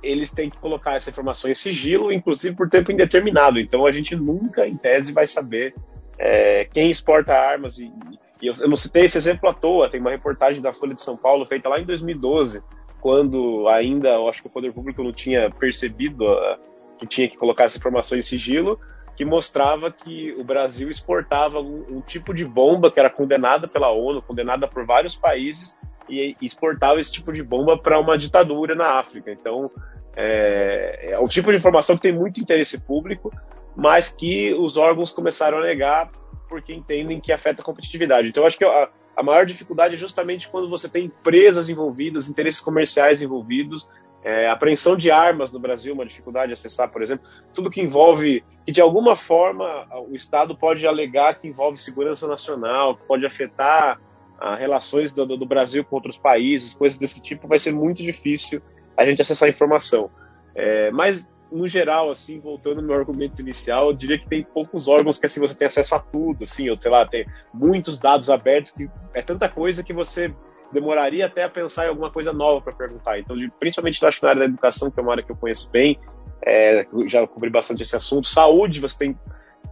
eles 0.01 0.31
têm 0.31 0.49
que 0.49 0.57
colocar 0.57 0.95
essa 0.95 1.09
informação 1.09 1.51
em 1.51 1.55
sigilo, 1.55 2.11
inclusive 2.11 2.55
por 2.55 2.69
tempo 2.69 2.91
indeterminado. 2.91 3.59
Então, 3.59 3.85
a 3.85 3.91
gente 3.91 4.15
nunca, 4.15 4.67
em 4.67 4.77
tese, 4.77 5.13
vai 5.13 5.27
saber 5.27 5.75
é, 6.17 6.65
quem 6.65 6.89
exporta 6.89 7.33
armas 7.33 7.77
e, 7.77 7.91
e 8.41 8.47
eu, 8.47 8.53
eu 8.59 8.67
não 8.67 8.75
citei 8.75 9.03
esse 9.03 9.17
exemplo 9.17 9.49
à 9.49 9.53
toa, 9.53 9.89
tem 9.89 9.99
uma 9.99 10.09
reportagem 10.09 10.61
da 10.61 10.73
Folha 10.73 10.95
de 10.95 11.01
São 11.01 11.15
Paulo 11.15 11.45
feita 11.45 11.69
lá 11.69 11.79
em 11.79 11.85
2012, 11.85 12.61
quando 12.99 13.67
ainda 13.67 14.09
eu 14.09 14.27
acho 14.27 14.41
que 14.41 14.47
o 14.47 14.51
poder 14.51 14.73
público 14.73 15.03
não 15.03 15.11
tinha 15.11 15.49
percebido 15.51 16.25
uh, 16.25 16.57
que 16.99 17.07
tinha 17.07 17.29
que 17.29 17.37
colocar 17.37 17.65
essa 17.65 17.77
informação 17.77 18.17
em 18.17 18.21
sigilo, 18.21 18.79
que 19.15 19.25
mostrava 19.25 19.91
que 19.91 20.33
o 20.37 20.43
Brasil 20.43 20.89
exportava 20.89 21.59
um, 21.59 21.97
um, 21.97 22.01
tipo 22.01 22.33
de 22.33 22.45
bomba 22.45 22.91
que 22.91 22.99
era 22.99 23.09
condenada 23.09 23.67
pela 23.67 23.91
ONU, 23.91 24.21
condenada 24.21 24.67
por 24.67 24.85
vários 24.85 25.15
países, 25.15 25.77
e 26.09 26.35
exportava 26.41 26.99
esse 26.99 27.11
tipo 27.11 27.31
de 27.31 27.43
bomba 27.43 27.77
para 27.77 27.99
uma 27.99 28.17
ditadura 28.17 28.75
na 28.75 28.99
África. 28.99 29.31
Então, 29.31 29.71
é, 30.15 31.11
é 31.11 31.19
um 31.19 31.27
tipo 31.27 31.51
de 31.51 31.57
informação 31.57 31.95
que 31.95 32.01
tem 32.01 32.13
muito 32.13 32.39
interesse 32.39 32.79
público, 32.79 33.31
mas 33.75 34.11
que 34.11 34.53
os 34.53 34.77
órgãos 34.77 35.13
começaram 35.13 35.59
a 35.59 35.61
negar 35.61 36.11
porque 36.51 36.73
entendem 36.73 37.21
que 37.21 37.31
afeta 37.31 37.61
a 37.61 37.65
competitividade. 37.65 38.27
Então, 38.27 38.45
acho 38.45 38.57
que 38.57 38.65
a, 38.65 38.89
a 39.15 39.23
maior 39.23 39.45
dificuldade 39.45 39.95
é 39.95 39.97
justamente 39.97 40.49
quando 40.49 40.69
você 40.69 40.89
tem 40.89 41.05
empresas 41.05 41.69
envolvidas, 41.69 42.27
interesses 42.27 42.59
comerciais 42.59 43.21
envolvidos, 43.21 43.89
é, 44.21 44.49
apreensão 44.49 44.97
de 44.97 45.09
armas 45.09 45.49
no 45.49 45.61
Brasil, 45.61 45.93
uma 45.93 46.05
dificuldade 46.05 46.47
de 46.47 46.53
acessar, 46.53 46.91
por 46.91 47.01
exemplo, 47.01 47.25
tudo 47.53 47.71
que 47.71 47.79
envolve, 47.79 48.43
que 48.65 48.71
de 48.73 48.81
alguma 48.81 49.15
forma 49.15 49.87
o 50.09 50.13
Estado 50.13 50.53
pode 50.53 50.85
alegar 50.85 51.39
que 51.39 51.47
envolve 51.47 51.81
segurança 51.81 52.27
nacional, 52.27 52.97
que 52.97 53.05
pode 53.05 53.25
afetar 53.25 53.97
as 54.37 54.59
relações 54.59 55.13
do, 55.13 55.25
do, 55.25 55.45
Brasil 55.45 55.85
com 55.85 55.95
outros 55.95 56.17
países, 56.17 56.75
coisas 56.75 56.99
desse 56.99 57.21
tipo, 57.21 57.47
vai 57.47 57.59
ser 57.59 57.71
muito 57.71 58.03
difícil 58.03 58.61
a 58.97 59.05
gente 59.05 59.21
acessar 59.21 59.47
a 59.47 59.51
informação. 59.51 60.11
É, 60.53 60.91
mas, 60.91 61.25
no 61.51 61.67
geral, 61.67 62.09
assim, 62.09 62.39
voltando 62.39 62.79
ao 62.79 62.85
meu 62.85 62.95
argumento 62.95 63.41
inicial, 63.41 63.87
eu 63.87 63.93
diria 63.93 64.17
que 64.17 64.27
tem 64.27 64.43
poucos 64.43 64.87
órgãos 64.87 65.19
que 65.19 65.25
assim 65.25 65.39
você 65.39 65.53
tem 65.53 65.67
acesso 65.67 65.93
a 65.95 65.99
tudo, 65.99 66.43
assim, 66.43 66.69
ou 66.69 66.77
sei 66.77 66.89
lá, 66.89 67.05
tem 67.05 67.25
muitos 67.53 67.97
dados 67.97 68.29
abertos, 68.29 68.71
que 68.71 68.89
é 69.13 69.21
tanta 69.21 69.49
coisa 69.49 69.83
que 69.83 69.93
você 69.93 70.33
demoraria 70.71 71.25
até 71.25 71.43
a 71.43 71.49
pensar 71.49 71.85
em 71.85 71.89
alguma 71.89 72.09
coisa 72.09 72.31
nova 72.31 72.61
para 72.61 72.73
perguntar. 72.73 73.19
Então, 73.19 73.35
principalmente 73.59 74.03
acho 74.05 74.17
que 74.17 74.23
na 74.23 74.29
área 74.29 74.39
da 74.39 74.45
educação, 74.45 74.89
que 74.89 74.99
é 74.99 75.03
uma 75.03 75.11
área 75.11 75.23
que 75.23 75.31
eu 75.31 75.35
conheço 75.35 75.69
bem, 75.69 75.99
é, 76.45 76.87
já 77.07 77.27
cobri 77.27 77.49
bastante 77.49 77.83
esse 77.83 77.95
assunto. 77.95 78.27
Saúde, 78.27 78.79
você 78.79 78.97
tem 78.97 79.19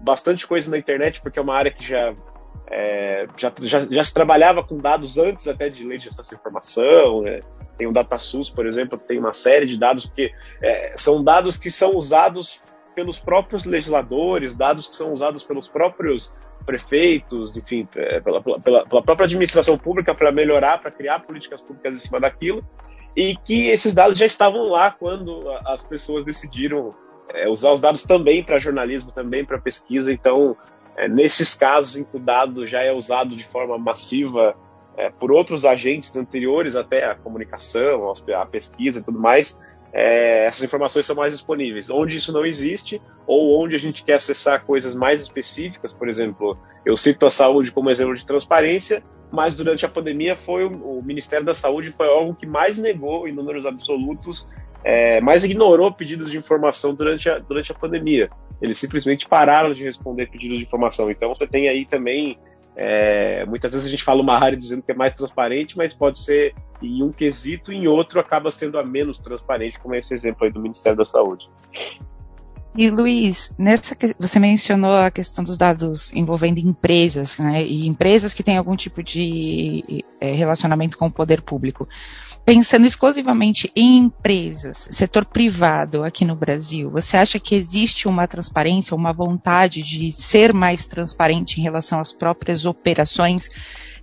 bastante 0.01 0.45
coisa 0.45 0.69
na 0.69 0.77
internet, 0.77 1.21
porque 1.21 1.39
é 1.39 1.41
uma 1.41 1.55
área 1.55 1.71
que 1.71 1.86
já, 1.88 2.13
é, 2.72 3.27
já, 3.36 3.51
já, 3.62 3.79
já, 3.82 4.03
se 4.03 4.13
trabalhava 4.13 4.63
com 4.63 4.77
dados 4.77 5.18
antes 5.18 5.48
até 5.48 5.70
de 5.70 5.84
lei 5.84 5.98
de 5.98 6.08
acesso 6.08 6.36
à 6.36 6.38
informação. 6.38 7.22
Né? 7.24 7.41
Tem 7.77 7.88
o 7.88 7.91
DataSUS, 7.91 8.50
por 8.50 8.68
exemplo, 8.68 8.98
tem 8.98 9.18
uma 9.18 9.34
série 9.34 9.65
de 9.65 9.77
dados, 9.77 10.06
porque 10.06 10.32
é, 10.62 10.94
são 10.96 11.24
dados 11.24 11.58
que 11.58 11.72
são 11.72 11.96
usados 11.96 12.62
pelos 12.96 13.20
próprios 13.20 13.65
legisladores, 13.65 14.53
dados 14.53 14.89
que 14.89 14.96
são 14.96 15.13
usados 15.13 15.44
pelos 15.44 15.68
próprios 15.68 16.34
prefeitos, 16.65 17.58
enfim, 17.58 17.88
é, 17.96 18.20
pela, 18.20 18.41
pela, 18.41 18.86
pela 18.86 19.01
própria 19.01 19.25
administração 19.25 19.77
pública 19.77 20.13
para 20.13 20.32
melhorar, 20.32 20.79
para 20.79 20.91
criar 20.91 21.22
políticas 21.22 21.62
públicas 21.62 21.96
em 21.96 22.00
cima 22.00 22.20
daquilo, 22.20 22.63
e 23.15 23.36
que 23.38 23.70
esses 23.70 23.96
dados 23.96 24.20
já 24.20 24.25
estavam 24.25 24.70
lá 24.70 24.91
quando 24.91 25.50
as 25.65 25.82
pessoas 25.84 26.25
decidiram 26.25 26.94
é, 27.29 27.48
usar 27.48 27.72
os 27.72 27.79
dados 27.79 28.03
também 28.03 28.44
para 28.44 28.60
jornalismo, 28.60 29.12
também 29.12 29.46
para 29.46 29.60
pesquisa. 29.60 30.12
Então, 30.12 30.56
é, 30.98 31.08
nesses 31.08 31.55
casos 31.55 31.98
em 31.98 32.03
que 32.03 32.17
o 32.17 32.19
dado 32.19 32.67
já 32.67 32.81
é 32.81 32.91
usado 32.91 33.36
de 33.36 33.46
forma 33.46 33.77
massiva 33.77 34.55
é, 34.98 35.10
por 35.10 35.31
outros 35.31 35.65
agentes 35.65 36.15
anteriores 36.15 36.75
até 36.75 37.05
a 37.05 37.15
comunicação, 37.15 38.12
a 38.36 38.46
pesquisa 38.46 39.00
e 39.00 39.01
tudo 39.01 39.19
mais, 39.19 39.60
é, 39.93 40.46
essas 40.46 40.63
informações 40.63 41.05
são 41.05 41.15
mais 41.15 41.34
disponíveis. 41.34 41.89
Onde 41.89 42.17
isso 42.17 42.31
não 42.31 42.46
existe, 42.46 43.01
ou 43.25 43.63
onde 43.63 43.75
a 43.75 43.79
gente 43.79 44.03
quer 44.03 44.15
acessar 44.15 44.65
coisas 44.65 44.96
mais 44.96 45.22
específicas, 45.22 45.93
por 45.93 46.10
exemplo, 46.10 46.58
eu 46.86 46.96
cito 46.98 47.25
a 47.25 47.31
saúde 47.31 47.72
como 47.72 47.89
exemplo 47.89 48.15
de 48.15 48.25
transparência, 48.25 49.03
mas 49.31 49.55
durante 49.55 49.86
a 49.86 49.89
pandemia 49.89 50.36
foi 50.36 50.65
o, 50.65 51.00
o 51.00 51.03
Ministério 51.03 51.46
da 51.46 51.53
Saúde 51.53 51.91
foi 51.91 52.08
algo 52.08 52.36
que 52.36 52.46
mais 52.46 52.79
negou 52.79 53.27
em 53.27 53.31
números 53.31 53.65
absolutos, 53.65 54.48
é, 54.83 55.19
mais 55.21 55.43
ignorou 55.43 55.91
pedidos 55.91 56.31
de 56.31 56.38
informação 56.38 56.93
durante 56.93 57.29
a, 57.29 57.39
durante 57.39 57.71
a 57.71 57.75
pandemia. 57.75 58.29
Eles 58.62 58.77
simplesmente 58.77 59.27
pararam 59.27 59.74
de 59.74 59.83
responder 59.83 60.27
pedidos 60.27 60.57
de 60.57 60.63
informação. 60.63 61.09
Então 61.09 61.33
você 61.33 61.48
tem 61.48 61.69
aí 61.69 61.86
também 61.86 62.38
é, 62.81 63.45
muitas 63.45 63.74
vezes 63.74 63.86
a 63.86 63.89
gente 63.89 64.03
fala 64.03 64.21
uma 64.21 64.41
área 64.41 64.57
dizendo 64.57 64.81
que 64.81 64.91
é 64.91 64.95
mais 64.95 65.13
transparente, 65.13 65.77
mas 65.77 65.93
pode 65.93 66.19
ser 66.19 66.55
em 66.81 67.03
um 67.03 67.12
quesito 67.12 67.74
em 67.74 67.88
outro 67.88 68.21
acaba 68.21 68.51
sendo 68.51 68.79
a 68.79 68.83
menos 68.83 69.19
transparente, 69.19 69.77
como 69.79 69.95
esse 69.95 70.13
exemplo 70.13 70.45
aí 70.45 70.51
do 70.51 70.62
Ministério 70.62 70.98
da 70.98 71.05
Saúde. 71.05 71.50
E 72.75 72.89
Luiz, 72.91 73.51
nessa 73.57 73.97
você 74.19 74.39
mencionou 74.39 74.93
a 74.93 75.09
questão 75.09 75.43
dos 75.43 75.57
dados 75.57 76.13
envolvendo 76.13 76.59
empresas, 76.59 77.38
né, 77.38 77.65
e 77.65 77.88
empresas 77.88 78.31
que 78.31 78.43
têm 78.43 78.57
algum 78.57 78.75
tipo 78.75 79.01
de 79.01 80.05
é, 80.21 80.31
relacionamento 80.31 80.95
com 80.97 81.07
o 81.07 81.11
poder 81.11 81.41
público. 81.41 81.88
Pensando 82.45 82.85
exclusivamente 82.85 83.71
em 83.75 83.97
empresas, 83.97 84.88
setor 84.91 85.25
privado 85.25 86.03
aqui 86.03 86.23
no 86.23 86.35
Brasil, 86.35 86.91
você 86.91 87.17
acha 87.17 87.39
que 87.39 87.55
existe 87.55 88.07
uma 88.07 88.27
transparência, 88.27 88.95
uma 88.95 89.11
vontade 89.11 89.81
de 89.81 90.11
ser 90.11 90.53
mais 90.53 90.85
transparente 90.85 91.59
em 91.59 91.63
relação 91.63 91.99
às 91.99 92.13
próprias 92.13 92.65
operações, 92.65 93.49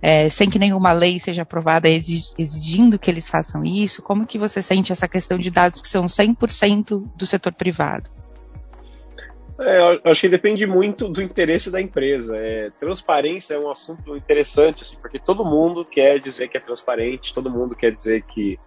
é, 0.01 0.29
sem 0.29 0.49
que 0.49 0.59
nenhuma 0.59 0.91
lei 0.91 1.19
seja 1.19 1.43
aprovada 1.43 1.89
exigindo 1.89 2.99
que 2.99 3.09
eles 3.09 3.29
façam 3.29 3.63
isso? 3.63 4.01
Como 4.01 4.27
que 4.27 4.37
você 4.37 4.61
sente 4.61 4.91
essa 4.91 5.07
questão 5.07 5.37
de 5.37 5.49
dados 5.49 5.81
que 5.81 5.87
são 5.87 6.05
100% 6.05 7.03
do 7.15 7.25
setor 7.25 7.53
privado? 7.53 8.26
É, 9.59 9.95
eu 10.03 10.11
acho 10.11 10.21
que 10.21 10.29
depende 10.29 10.65
muito 10.67 11.09
do 11.09 11.21
interesse 11.21 11.71
da 11.71 11.81
empresa. 11.81 12.37
É, 12.37 12.69
transparência 12.79 13.55
é 13.55 13.59
um 13.59 13.69
assunto 13.69 14.15
interessante, 14.15 14.83
assim, 14.83 14.97
porque 14.97 15.19
todo 15.19 15.43
mundo 15.43 15.83
quer 15.83 16.19
dizer 16.19 16.47
que 16.47 16.57
é 16.57 16.59
transparente, 16.59 17.33
todo 17.33 17.49
mundo 17.49 17.75
quer 17.75 17.91
dizer 17.91 18.23
que, 18.23 18.59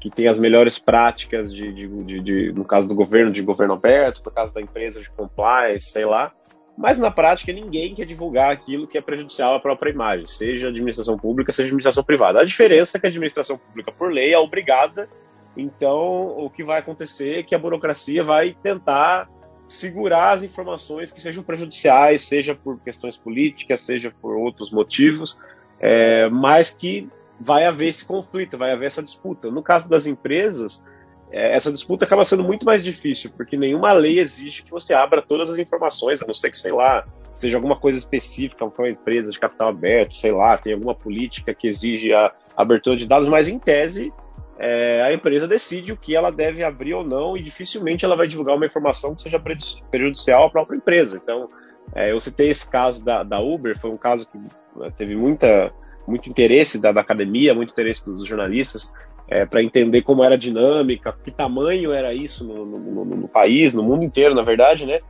que 0.00 0.08
tem 0.08 0.28
as 0.28 0.38
melhores 0.38 0.78
práticas 0.78 1.52
de, 1.52 1.72
de, 1.72 2.04
de, 2.04 2.20
de, 2.20 2.52
no 2.52 2.64
caso 2.64 2.86
do 2.86 2.94
governo, 2.94 3.32
de 3.32 3.42
governo 3.42 3.74
aberto, 3.74 4.22
no 4.24 4.30
caso 4.30 4.54
da 4.54 4.60
empresa 4.60 5.00
de 5.00 5.10
compliance, 5.10 5.86
sei 5.86 6.04
lá. 6.04 6.32
Mas 6.78 6.98
na 6.98 7.10
prática 7.10 7.52
ninguém 7.52 7.94
quer 7.94 8.04
divulgar 8.04 8.52
aquilo 8.52 8.86
que 8.86 8.98
é 8.98 9.00
prejudicial 9.00 9.54
à 9.54 9.60
própria 9.60 9.90
imagem, 9.90 10.26
seja 10.26 10.68
administração 10.68 11.18
pública, 11.18 11.50
seja 11.50 11.68
administração 11.68 12.04
privada. 12.04 12.40
A 12.40 12.44
diferença 12.44 12.96
é 12.96 13.00
que 13.00 13.06
a 13.06 13.08
administração 13.08 13.58
pública, 13.58 13.90
por 13.90 14.12
lei, 14.12 14.32
é 14.34 14.38
obrigada. 14.38 15.08
Então, 15.56 16.36
o 16.38 16.50
que 16.50 16.62
vai 16.62 16.78
acontecer 16.78 17.38
é 17.38 17.42
que 17.42 17.54
a 17.54 17.58
burocracia 17.58 18.22
vai 18.22 18.54
tentar 18.62 19.26
segurar 19.68 20.32
as 20.32 20.42
informações 20.42 21.12
que 21.12 21.20
sejam 21.20 21.42
prejudiciais, 21.42 22.22
seja 22.22 22.54
por 22.54 22.78
questões 22.80 23.16
políticas, 23.16 23.82
seja 23.82 24.12
por 24.22 24.36
outros 24.36 24.70
motivos, 24.70 25.38
é, 25.80 26.28
mas 26.28 26.70
que 26.70 27.08
vai 27.40 27.66
haver 27.66 27.88
esse 27.88 28.04
conflito, 28.04 28.56
vai 28.56 28.72
haver 28.72 28.86
essa 28.86 29.02
disputa. 29.02 29.50
No 29.50 29.62
caso 29.62 29.88
das 29.88 30.06
empresas, 30.06 30.82
é, 31.30 31.54
essa 31.54 31.72
disputa 31.72 32.04
acaba 32.04 32.24
sendo 32.24 32.44
muito 32.44 32.64
mais 32.64 32.82
difícil, 32.82 33.30
porque 33.36 33.56
nenhuma 33.56 33.92
lei 33.92 34.20
exige 34.20 34.62
que 34.62 34.70
você 34.70 34.94
abra 34.94 35.20
todas 35.20 35.50
as 35.50 35.58
informações, 35.58 36.22
a 36.22 36.26
não 36.26 36.34
ser 36.34 36.50
que, 36.50 36.58
sei 36.58 36.72
lá, 36.72 37.04
seja 37.34 37.56
alguma 37.56 37.76
coisa 37.76 37.98
específica 37.98 38.66
para 38.66 38.84
uma 38.84 38.90
empresa 38.90 39.30
de 39.30 39.38
capital 39.38 39.68
aberto, 39.68 40.14
sei 40.14 40.32
lá, 40.32 40.56
tem 40.56 40.72
alguma 40.72 40.94
política 40.94 41.54
que 41.54 41.68
exige 41.68 42.12
a 42.14 42.32
abertura 42.56 42.96
de 42.96 43.06
dados, 43.06 43.28
mas 43.28 43.48
em 43.48 43.58
tese 43.58 44.12
é, 44.58 45.02
a 45.02 45.12
empresa 45.12 45.46
decide 45.46 45.92
o 45.92 45.96
que 45.96 46.16
ela 46.16 46.30
deve 46.30 46.64
abrir 46.64 46.94
ou 46.94 47.04
não 47.04 47.36
e 47.36 47.42
dificilmente 47.42 48.04
ela 48.04 48.16
vai 48.16 48.26
divulgar 48.26 48.56
uma 48.56 48.66
informação 48.66 49.14
que 49.14 49.22
seja 49.22 49.42
prejudicial 49.90 50.44
à 50.44 50.50
própria 50.50 50.76
empresa. 50.76 51.20
Então, 51.22 51.48
é, 51.94 52.12
eu 52.12 52.18
citei 52.18 52.50
esse 52.50 52.68
caso 52.68 53.04
da, 53.04 53.22
da, 53.22 53.40
Uber, 53.40 53.78
foi 53.78 53.90
um 53.90 53.96
caso 53.96 54.28
que 54.30 54.38
né, 54.78 54.90
teve 54.96 55.14
muita, 55.14 55.70
muito 56.06 56.28
interesse 56.28 56.80
da, 56.80 56.90
da 56.90 57.00
academia, 57.00 57.54
muito 57.54 57.72
interesse 57.72 58.04
dos 58.04 58.26
jornalistas 58.26 58.92
é, 59.28 59.44
para 59.44 59.62
entender 59.62 60.02
como 60.02 60.24
era 60.24 60.34
a 60.36 60.38
dinâmica, 60.38 61.14
que 61.24 61.30
tamanho 61.30 61.92
era 61.92 62.14
isso 62.14 62.44
no, 62.44 62.64
no, 62.64 62.78
no, 62.78 63.04
no 63.04 63.28
país, 63.28 63.74
no 63.74 63.82
mundo 63.82 64.04
inteiro, 64.04 64.34
na 64.34 64.42
verdade, 64.42 64.86
né? 64.86 65.00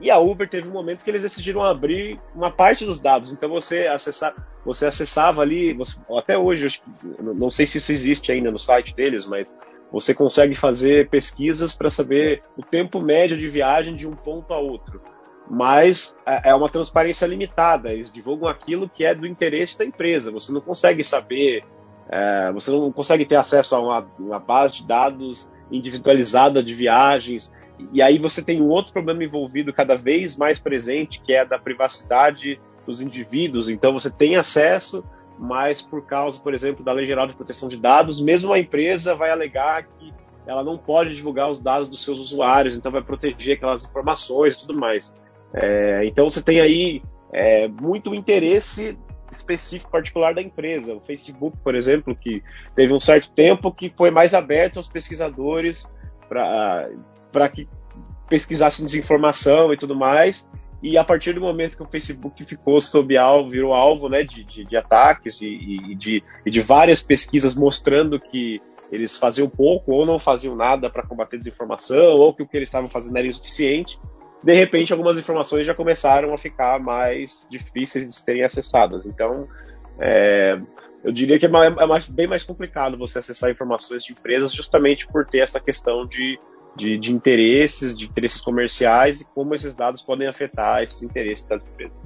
E 0.00 0.10
a 0.10 0.18
Uber 0.18 0.48
teve 0.48 0.68
um 0.68 0.72
momento 0.72 1.02
que 1.02 1.10
eles 1.10 1.22
decidiram 1.22 1.62
abrir 1.62 2.20
uma 2.34 2.50
parte 2.50 2.84
dos 2.84 3.00
dados. 3.00 3.32
Então 3.32 3.48
você 3.48 3.86
acessar, 3.86 4.34
você 4.64 4.86
acessava 4.86 5.40
ali, 5.40 5.72
você, 5.72 5.96
até 6.16 6.36
hoje, 6.36 6.80
não 7.18 7.48
sei 7.48 7.66
se 7.66 7.78
isso 7.78 7.92
existe 7.92 8.30
ainda 8.30 8.50
no 8.50 8.58
site 8.58 8.94
deles, 8.94 9.24
mas 9.24 9.52
você 9.90 10.12
consegue 10.12 10.54
fazer 10.54 11.08
pesquisas 11.08 11.74
para 11.74 11.90
saber 11.90 12.42
o 12.56 12.62
tempo 12.62 13.00
médio 13.00 13.38
de 13.38 13.48
viagem 13.48 13.96
de 13.96 14.06
um 14.06 14.14
ponto 14.14 14.52
a 14.52 14.58
outro. 14.58 15.00
Mas 15.48 16.14
é, 16.26 16.50
é 16.50 16.54
uma 16.54 16.68
transparência 16.68 17.24
limitada. 17.24 17.92
Eles 17.92 18.12
divulgam 18.12 18.48
aquilo 18.48 18.88
que 18.88 19.04
é 19.04 19.14
do 19.14 19.26
interesse 19.26 19.78
da 19.78 19.84
empresa. 19.84 20.30
Você 20.32 20.52
não 20.52 20.60
consegue 20.60 21.02
saber, 21.04 21.64
é, 22.10 22.52
você 22.52 22.70
não 22.70 22.92
consegue 22.92 23.24
ter 23.24 23.36
acesso 23.36 23.74
a 23.74 23.80
uma, 23.80 24.06
uma 24.18 24.40
base 24.40 24.78
de 24.78 24.86
dados 24.86 25.50
individualizada 25.70 26.62
de 26.62 26.74
viagens 26.74 27.52
e 27.92 28.00
aí 28.00 28.18
você 28.18 28.42
tem 28.42 28.60
um 28.60 28.68
outro 28.68 28.92
problema 28.92 29.24
envolvido 29.24 29.72
cada 29.72 29.96
vez 29.96 30.36
mais 30.36 30.58
presente, 30.58 31.20
que 31.20 31.32
é 31.32 31.44
da 31.44 31.58
privacidade 31.58 32.60
dos 32.86 33.00
indivíduos. 33.00 33.68
Então 33.68 33.92
você 33.92 34.10
tem 34.10 34.36
acesso, 34.36 35.04
mas 35.38 35.82
por 35.82 36.06
causa, 36.06 36.40
por 36.40 36.54
exemplo, 36.54 36.84
da 36.84 36.92
Lei 36.92 37.06
Geral 37.06 37.26
de 37.26 37.34
Proteção 37.34 37.68
de 37.68 37.76
Dados, 37.76 38.20
mesmo 38.20 38.52
a 38.52 38.58
empresa 38.58 39.14
vai 39.14 39.30
alegar 39.30 39.84
que 39.84 40.12
ela 40.46 40.62
não 40.62 40.78
pode 40.78 41.14
divulgar 41.14 41.50
os 41.50 41.58
dados 41.58 41.88
dos 41.88 42.02
seus 42.04 42.18
usuários, 42.18 42.76
então 42.76 42.92
vai 42.92 43.02
proteger 43.02 43.56
aquelas 43.56 43.84
informações 43.84 44.54
e 44.54 44.60
tudo 44.60 44.78
mais. 44.78 45.12
É, 45.52 46.04
então 46.04 46.30
você 46.30 46.40
tem 46.40 46.60
aí 46.60 47.02
é, 47.32 47.66
muito 47.66 48.14
interesse 48.14 48.96
específico 49.32 49.90
particular 49.90 50.34
da 50.34 50.40
empresa. 50.40 50.94
O 50.94 51.00
Facebook, 51.00 51.56
por 51.62 51.74
exemplo, 51.74 52.14
que 52.14 52.42
teve 52.74 52.92
um 52.92 53.00
certo 53.00 53.30
tempo 53.30 53.72
que 53.72 53.92
foi 53.96 54.10
mais 54.10 54.34
aberto 54.34 54.76
aos 54.78 54.88
pesquisadores 54.88 55.90
para 56.28 56.88
que 57.48 57.68
pesquisassem 58.28 58.84
desinformação 58.84 59.72
e 59.72 59.76
tudo 59.76 59.94
mais. 59.94 60.48
e 60.82 60.98
a 60.98 61.04
partir 61.04 61.32
do 61.32 61.40
momento 61.40 61.76
que 61.76 61.82
o 61.82 61.88
Facebook 61.88 62.44
ficou 62.44 62.80
sob 62.80 63.16
alvo, 63.16 63.50
virou 63.50 63.72
alvo 63.72 64.08
né, 64.08 64.22
de, 64.22 64.44
de, 64.44 64.64
de 64.64 64.76
ataques 64.76 65.40
e, 65.40 65.46
e, 65.46 65.94
de, 65.94 66.22
e 66.44 66.50
de 66.50 66.60
várias 66.60 67.02
pesquisas 67.02 67.54
mostrando 67.54 68.20
que 68.20 68.60
eles 68.90 69.16
faziam 69.16 69.48
pouco 69.48 69.92
ou 69.92 70.06
não 70.06 70.18
faziam 70.18 70.54
nada 70.54 70.88
para 70.88 71.06
combater 71.06 71.38
desinformação, 71.38 72.14
ou 72.14 72.32
que 72.32 72.42
o 72.42 72.46
que 72.46 72.56
eles 72.56 72.68
estavam 72.68 72.88
fazendo 72.88 73.16
era 73.16 73.26
insuficiente, 73.26 73.98
de 74.42 74.52
repente 74.52 74.92
algumas 74.92 75.18
informações 75.18 75.66
já 75.66 75.74
começaram 75.74 76.32
a 76.32 76.38
ficar 76.38 76.78
mais 76.78 77.46
difíceis 77.50 78.06
de 78.06 78.14
serem 78.14 78.44
acessadas. 78.44 79.04
Então, 79.06 79.48
é, 79.98 80.58
eu 81.02 81.12
diria 81.12 81.38
que 81.38 81.46
é, 81.46 81.48
é 81.48 81.86
mais, 81.86 82.08
bem 82.08 82.26
mais 82.26 82.44
complicado 82.44 82.98
você 82.98 83.18
acessar 83.18 83.50
informações 83.50 84.04
de 84.04 84.12
empresas 84.12 84.52
justamente 84.52 85.06
por 85.06 85.26
ter 85.26 85.38
essa 85.38 85.58
questão 85.58 86.06
de, 86.06 86.38
de, 86.76 86.98
de 86.98 87.12
interesses, 87.12 87.96
de 87.96 88.04
interesses 88.04 88.40
comerciais 88.40 89.20
e 89.20 89.24
como 89.24 89.54
esses 89.54 89.74
dados 89.74 90.02
podem 90.02 90.28
afetar 90.28 90.82
esses 90.82 91.02
interesses 91.02 91.44
das 91.44 91.64
empresas. 91.64 92.04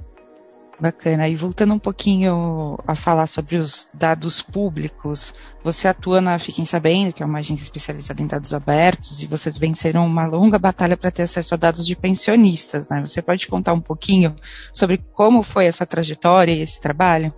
Bacana. 0.81 1.29
E 1.29 1.35
voltando 1.35 1.75
um 1.75 1.79
pouquinho 1.79 2.75
a 2.87 2.95
falar 2.95 3.27
sobre 3.27 3.57
os 3.57 3.87
dados 3.93 4.41
públicos, 4.41 5.31
você 5.63 5.87
atua 5.87 6.19
na 6.19 6.39
Fiquem 6.39 6.65
Sabendo, 6.65 7.13
que 7.13 7.21
é 7.21 7.25
uma 7.25 7.37
agência 7.37 7.61
especializada 7.61 8.19
em 8.19 8.25
dados 8.25 8.51
abertos, 8.51 9.21
e 9.21 9.27
vocês 9.27 9.59
venceram 9.59 10.03
uma 10.07 10.25
longa 10.25 10.57
batalha 10.57 10.97
para 10.97 11.11
ter 11.11 11.21
acesso 11.21 11.53
a 11.53 11.57
dados 11.57 11.85
de 11.85 11.95
pensionistas, 11.95 12.89
né? 12.89 12.99
Você 13.05 13.21
pode 13.21 13.47
contar 13.47 13.73
um 13.73 13.79
pouquinho 13.79 14.35
sobre 14.73 14.97
como 15.13 15.43
foi 15.43 15.67
essa 15.67 15.85
trajetória 15.85 16.51
e 16.51 16.61
esse 16.61 16.81
trabalho? 16.81 17.31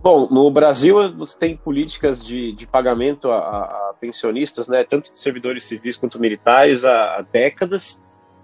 Bom, 0.00 0.28
no 0.30 0.50
Brasil 0.50 1.12
você 1.16 1.36
tem 1.36 1.56
políticas 1.56 2.24
de, 2.24 2.52
de 2.52 2.66
pagamento 2.66 3.30
a, 3.30 3.38
a, 3.38 3.94
pensionistas, 4.00 4.68
né, 4.68 4.84
tanto 4.88 5.10
de 5.10 5.18
servidores 5.18 5.64
civis 5.64 5.96
quanto 5.96 6.20
militares, 6.20 6.84
há, 6.84 7.16
há 7.16 7.22
décadas. 7.22 8.00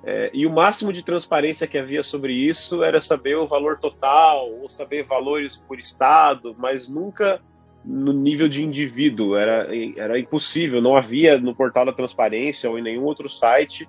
É, 0.07 0.31
e 0.35 0.47
o 0.47 0.53
máximo 0.53 0.93
de 0.93 1.03
transparência 1.03 1.67
que 1.67 1.79
havia 1.79 2.03
sobre 2.03 2.33
isso 2.33 2.83
era 2.83 3.01
saber 3.01 3.37
o 3.37 3.47
valor 3.47 3.79
total, 3.79 4.51
ou 4.51 4.69
saber 4.69 5.05
valores 5.05 5.57
por 5.57 5.79
estado, 5.79 6.55
mas 6.59 6.89
nunca 6.89 7.41
no 7.85 8.13
nível 8.13 8.49
de 8.49 8.63
indivíduo. 8.63 9.37
Era, 9.37 9.69
era 9.97 10.19
impossível, 10.19 10.83
não 10.83 10.97
havia 10.97 11.39
no 11.39 11.55
portal 11.55 11.87
da 11.87 11.93
transparência 11.93 12.69
ou 12.69 12.79
em 12.79 12.83
nenhum 12.83 13.05
outro 13.05 13.31
site. 13.31 13.89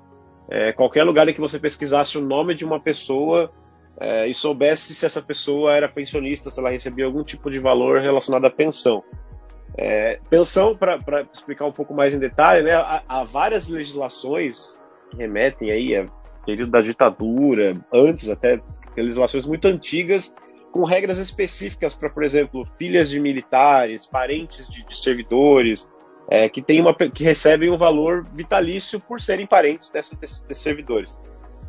É, 0.49 0.71
qualquer 0.71 1.03
lugar 1.03 1.27
em 1.27 1.33
que 1.33 1.41
você 1.41 1.59
pesquisasse 1.59 2.17
o 2.17 2.21
nome 2.21 2.53
de 2.53 2.63
uma 2.63 2.79
pessoa 2.79 3.51
é, 3.99 4.27
e 4.27 4.33
soubesse 4.33 4.93
se 4.93 5.05
essa 5.05 5.21
pessoa 5.21 5.75
era 5.75 5.87
pensionista, 5.87 6.49
se 6.49 6.59
ela 6.59 6.69
recebia 6.69 7.05
algum 7.05 7.23
tipo 7.23 7.49
de 7.49 7.59
valor 7.59 8.01
relacionado 8.01 8.45
à 8.45 8.49
pensão. 8.49 9.03
É, 9.77 10.19
pensão, 10.29 10.75
para 10.75 11.27
explicar 11.33 11.65
um 11.65 11.71
pouco 11.71 11.93
mais 11.93 12.13
em 12.13 12.19
detalhe, 12.19 12.63
né, 12.63 12.73
há, 12.73 13.03
há 13.07 13.23
várias 13.23 13.67
legislações 13.67 14.79
que 15.11 15.17
remetem 15.17 15.71
aí 15.71 15.95
a 15.95 16.07
período 16.45 16.71
da 16.71 16.81
ditadura, 16.81 17.75
antes 17.91 18.29
até 18.29 18.61
legislações 18.95 19.45
muito 19.45 19.67
antigas, 19.67 20.33
com 20.71 20.83
regras 20.83 21.17
específicas 21.17 21.95
para, 21.95 22.09
por 22.09 22.23
exemplo, 22.23 22.65
filhas 22.77 23.09
de 23.09 23.19
militares, 23.19 24.05
parentes 24.05 24.67
de, 24.67 24.85
de 24.85 24.97
servidores, 24.97 25.89
é, 26.29 26.49
que, 26.49 26.61
tem 26.61 26.81
uma, 26.81 26.93
que 26.93 27.23
recebem 27.23 27.71
um 27.71 27.77
valor 27.77 28.25
vitalício 28.33 28.99
por 28.99 29.21
serem 29.21 29.47
parentes 29.47 29.89
dessa, 29.89 30.15
desses, 30.15 30.41
desses 30.41 30.63
servidores. 30.63 31.21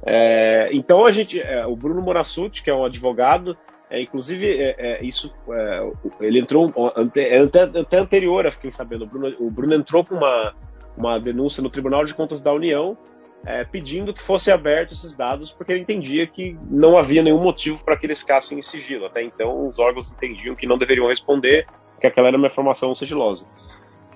É, 0.07 0.69
então 0.73 1.05
a 1.05 1.11
gente, 1.11 1.41
é, 1.41 1.67
o 1.67 1.75
Bruno 1.75 2.01
Morassuti, 2.01 2.63
que 2.63 2.71
é 2.71 2.75
um 2.75 2.85
advogado, 2.85 3.57
é, 3.91 4.01
inclusive 4.01 4.47
é, 4.47 4.77
é, 4.79 5.05
isso, 5.05 5.33
é, 5.51 5.93
ele 6.21 6.39
entrou 6.39 6.73
até, 6.95 7.39
até, 7.39 7.99
anterior, 7.99 8.51
fiquei 8.53 8.71
sabendo, 8.71 9.05
o 9.05 9.07
Bruno, 9.07 9.37
o 9.41 9.51
Bruno 9.51 9.75
entrou 9.75 10.05
com 10.05 10.15
uma, 10.15 10.55
uma 10.97 11.19
denúncia 11.19 11.63
no 11.63 11.71
Tribunal 11.71 12.05
de 12.05 12.15
Contas 12.15 12.41
da 12.41 12.53
União 12.53 12.97
é, 13.45 13.65
pedindo 13.65 14.13
que 14.13 14.23
fosse 14.23 14.51
aberto 14.51 14.93
esses 14.93 15.15
dados, 15.15 15.53
porque 15.53 15.73
ele 15.73 15.83
entendia 15.83 16.27
que 16.27 16.59
não 16.69 16.99
havia 16.99 17.23
nenhum 17.23 17.41
motivo 17.41 17.79
para 17.85 17.97
que 17.97 18.05
eles 18.05 18.19
ficassem 18.19 18.59
em 18.59 18.63
sigilo. 18.63 19.07
Até 19.07 19.23
então, 19.23 19.69
os 19.69 19.79
órgãos 19.79 20.11
entendiam 20.11 20.57
que 20.57 20.67
não 20.67 20.77
deveriam 20.77 21.07
responder, 21.07 21.67
que 22.01 22.07
aquela 22.07 22.29
era 22.29 22.37
uma 22.37 22.49
informação 22.49 22.95
sigilosa. 22.95 23.47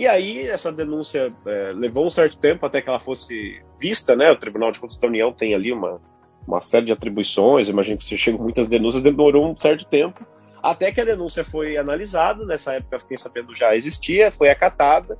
E 0.00 0.06
aí, 0.06 0.48
essa 0.48 0.72
denúncia 0.72 1.30
é, 1.46 1.72
levou 1.74 2.06
um 2.06 2.10
certo 2.10 2.38
tempo 2.38 2.64
até 2.64 2.80
que 2.80 2.88
ela 2.88 3.00
fosse 3.00 3.60
vista, 3.78 4.16
né? 4.16 4.32
O 4.32 4.36
Tribunal 4.38 4.72
de 4.72 4.80
Contas 4.80 4.96
da 4.96 5.06
União 5.06 5.30
tem 5.30 5.54
ali 5.54 5.70
uma, 5.70 6.00
uma 6.48 6.62
série 6.62 6.86
de 6.86 6.92
atribuições, 6.92 7.68
imagino 7.68 7.98
que 7.98 8.04
se 8.04 8.16
chegam 8.16 8.40
muitas 8.40 8.66
denúncias, 8.66 9.02
demorou 9.02 9.52
um 9.52 9.58
certo 9.58 9.84
tempo, 9.84 10.26
até 10.62 10.90
que 10.90 11.02
a 11.02 11.04
denúncia 11.04 11.44
foi 11.44 11.76
analisada, 11.76 12.46
nessa 12.46 12.72
época 12.72 13.00
fiquei 13.00 13.18
sabendo 13.18 13.54
já 13.54 13.76
existia, 13.76 14.32
foi 14.32 14.48
acatada, 14.48 15.18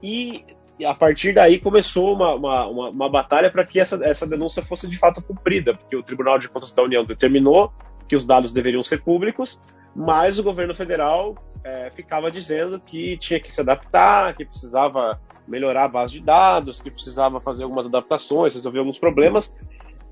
e 0.00 0.44
a 0.86 0.94
partir 0.94 1.34
daí 1.34 1.58
começou 1.58 2.14
uma, 2.14 2.36
uma, 2.36 2.66
uma, 2.68 2.90
uma 2.90 3.10
batalha 3.10 3.50
para 3.50 3.66
que 3.66 3.80
essa, 3.80 3.98
essa 4.04 4.24
denúncia 4.24 4.64
fosse 4.64 4.86
de 4.86 4.96
fato 4.96 5.20
cumprida, 5.20 5.74
porque 5.74 5.96
o 5.96 6.04
Tribunal 6.04 6.38
de 6.38 6.48
Contas 6.48 6.72
da 6.72 6.84
União 6.84 7.04
determinou 7.04 7.72
que 8.08 8.14
os 8.14 8.24
dados 8.24 8.52
deveriam 8.52 8.84
ser 8.84 9.02
públicos, 9.02 9.60
mas 9.92 10.38
o 10.38 10.44
governo 10.44 10.72
federal 10.72 11.34
é, 11.64 11.90
ficava 11.90 12.30
dizendo 12.30 12.78
que 12.78 13.16
tinha 13.16 13.40
que 13.40 13.52
se 13.52 13.60
adaptar, 13.60 14.36
que 14.36 14.44
precisava 14.44 15.18
melhorar 15.48 15.84
a 15.84 15.88
base 15.88 16.14
de 16.14 16.20
dados, 16.20 16.80
que 16.80 16.90
precisava 16.90 17.40
fazer 17.40 17.64
algumas 17.64 17.86
adaptações, 17.86 18.54
resolver 18.54 18.78
alguns 18.78 18.98
problemas. 18.98 19.54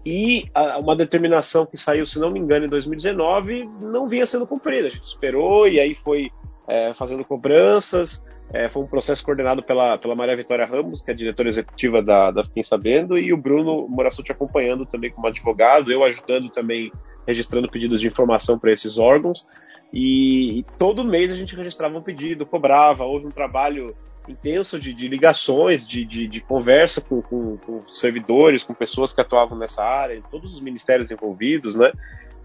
E 0.04 0.50
a, 0.54 0.78
uma 0.78 0.96
determinação 0.96 1.66
que 1.66 1.76
saiu, 1.76 2.06
se 2.06 2.18
não 2.18 2.30
me 2.30 2.40
engano, 2.40 2.66
em 2.66 2.68
2019, 2.68 3.68
não 3.80 4.08
vinha 4.08 4.26
sendo 4.26 4.46
cumprida. 4.46 4.88
A 4.88 4.90
gente 4.90 5.04
esperou 5.04 5.68
e 5.68 5.78
aí 5.78 5.94
foi 5.94 6.30
é, 6.66 6.94
fazendo 6.94 7.24
cobranças. 7.24 8.22
É, 8.52 8.68
foi 8.68 8.82
um 8.82 8.86
processo 8.86 9.24
coordenado 9.24 9.62
pela, 9.62 9.96
pela 9.96 10.14
Maria 10.14 10.36
Vitória 10.36 10.66
Ramos, 10.66 11.00
que 11.00 11.10
é 11.10 11.14
diretora 11.14 11.48
executiva 11.48 12.02
da, 12.02 12.30
da 12.30 12.44
Fiquem 12.44 12.62
Sabendo, 12.62 13.16
e 13.16 13.32
o 13.32 13.36
Bruno 13.36 13.88
Morassuti 13.88 14.30
acompanhando 14.30 14.84
também 14.84 15.10
como 15.10 15.26
advogado, 15.26 15.90
eu 15.90 16.04
ajudando 16.04 16.50
também, 16.50 16.92
registrando 17.26 17.70
pedidos 17.70 18.00
de 18.00 18.08
informação 18.08 18.58
para 18.58 18.72
esses 18.72 18.98
órgãos. 18.98 19.46
E, 19.92 20.60
e, 20.60 20.62
todo 20.78 21.04
mês 21.04 21.30
a 21.30 21.34
gente 21.34 21.54
registrava 21.54 21.96
um 21.96 22.02
pedido, 22.02 22.46
cobrava, 22.46 23.04
houve 23.04 23.26
um 23.26 23.30
trabalho 23.30 23.94
intenso 24.28 24.78
de, 24.78 24.94
de 24.94 25.08
ligações, 25.08 25.86
de, 25.86 26.04
de, 26.04 26.26
de 26.28 26.40
conversa 26.40 27.00
com, 27.00 27.20
com, 27.20 27.56
com, 27.58 27.82
servidores, 27.90 28.62
com 28.62 28.72
pessoas 28.72 29.12
que 29.12 29.20
atuavam 29.20 29.58
nessa 29.58 29.82
área, 29.82 30.22
todos 30.30 30.54
os 30.54 30.60
ministérios 30.60 31.10
envolvidos, 31.10 31.74
né? 31.74 31.92